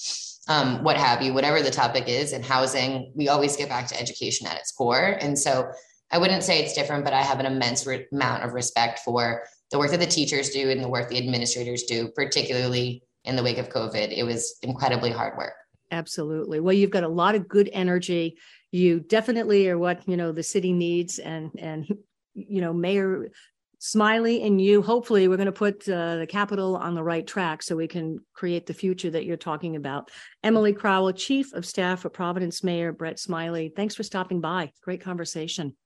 um, 0.48 0.84
what 0.84 0.98
have 0.98 1.22
you, 1.22 1.32
whatever 1.32 1.62
the 1.62 1.70
topic 1.70 2.08
is, 2.08 2.34
and 2.34 2.44
housing, 2.44 3.10
we 3.16 3.28
always 3.28 3.56
get 3.56 3.70
back 3.70 3.86
to 3.86 3.98
education 3.98 4.46
at 4.46 4.58
its 4.58 4.70
core. 4.70 5.16
And 5.20 5.38
so 5.38 5.70
I 6.10 6.18
wouldn't 6.18 6.42
say 6.42 6.62
it's 6.62 6.74
different, 6.74 7.04
but 7.04 7.14
I 7.14 7.22
have 7.22 7.40
an 7.40 7.46
immense 7.46 7.86
re- 7.86 8.06
amount 8.12 8.44
of 8.44 8.52
respect 8.52 8.98
for 8.98 9.44
the 9.70 9.78
work 9.78 9.92
that 9.92 10.00
the 10.00 10.06
teachers 10.06 10.50
do 10.50 10.68
and 10.68 10.84
the 10.84 10.88
work 10.88 11.08
the 11.08 11.16
administrators 11.16 11.84
do, 11.84 12.08
particularly 12.14 13.02
in 13.24 13.34
the 13.34 13.42
wake 13.42 13.56
of 13.56 13.70
COVID. 13.70 14.12
It 14.14 14.24
was 14.24 14.58
incredibly 14.62 15.10
hard 15.10 15.38
work. 15.38 15.54
Absolutely. 15.92 16.58
Well, 16.58 16.72
you've 16.72 16.90
got 16.90 17.04
a 17.04 17.08
lot 17.08 17.34
of 17.34 17.46
good 17.46 17.68
energy. 17.72 18.38
You 18.72 18.98
definitely 18.98 19.68
are 19.68 19.78
what, 19.78 20.08
you 20.08 20.16
know, 20.16 20.32
the 20.32 20.42
city 20.42 20.72
needs 20.72 21.18
and 21.18 21.50
and 21.58 21.86
you 22.34 22.62
know, 22.62 22.72
Mayor 22.72 23.30
Smiley 23.78 24.42
and 24.42 24.60
you, 24.60 24.80
hopefully 24.80 25.28
we're 25.28 25.36
going 25.36 25.46
to 25.46 25.52
put 25.52 25.86
uh, 25.88 26.16
the 26.16 26.26
capital 26.26 26.76
on 26.76 26.94
the 26.94 27.02
right 27.02 27.26
track 27.26 27.62
so 27.62 27.76
we 27.76 27.88
can 27.88 28.20
create 28.32 28.64
the 28.64 28.72
future 28.72 29.10
that 29.10 29.26
you're 29.26 29.36
talking 29.36 29.76
about. 29.76 30.10
Emily 30.42 30.72
Crowell, 30.72 31.12
Chief 31.12 31.52
of 31.52 31.66
Staff 31.66 32.00
for 32.00 32.08
Providence 32.08 32.64
Mayor 32.64 32.92
Brett 32.92 33.18
Smiley. 33.18 33.72
Thanks 33.74 33.94
for 33.94 34.02
stopping 34.02 34.40
by. 34.40 34.72
Great 34.82 35.02
conversation. 35.02 35.76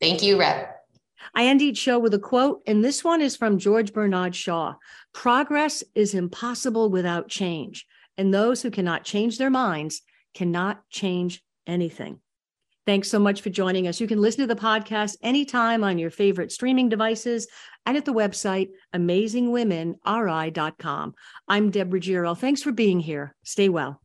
Thank 0.00 0.22
you, 0.22 0.38
Rep. 0.38 0.78
I 1.34 1.46
end 1.46 1.62
each 1.62 1.78
show 1.78 1.98
with 1.98 2.12
a 2.12 2.18
quote, 2.18 2.60
and 2.66 2.84
this 2.84 3.02
one 3.02 3.22
is 3.22 3.36
from 3.36 3.58
George 3.58 3.92
Bernard 3.94 4.34
Shaw 4.34 4.74
Progress 5.12 5.84
is 5.94 6.12
impossible 6.12 6.90
without 6.90 7.28
change, 7.28 7.86
and 8.16 8.32
those 8.32 8.62
who 8.62 8.70
cannot 8.70 9.04
change 9.04 9.38
their 9.38 9.50
minds 9.50 10.02
cannot 10.34 10.88
change 10.90 11.42
anything. 11.66 12.20
Thanks 12.86 13.08
so 13.08 13.18
much 13.18 13.40
for 13.40 13.48
joining 13.48 13.88
us. 13.88 13.98
You 13.98 14.06
can 14.06 14.20
listen 14.20 14.46
to 14.46 14.54
the 14.54 14.60
podcast 14.60 15.16
anytime 15.22 15.82
on 15.82 15.98
your 15.98 16.10
favorite 16.10 16.52
streaming 16.52 16.90
devices 16.90 17.48
and 17.86 17.96
at 17.96 18.04
the 18.04 18.12
website 18.12 18.68
amazingwomenri.com. 18.94 21.14
I'm 21.48 21.70
Deb 21.70 21.94
Ruggiero. 21.94 22.34
Thanks 22.34 22.62
for 22.62 22.72
being 22.72 23.00
here. 23.00 23.34
Stay 23.42 23.70
well. 23.70 24.03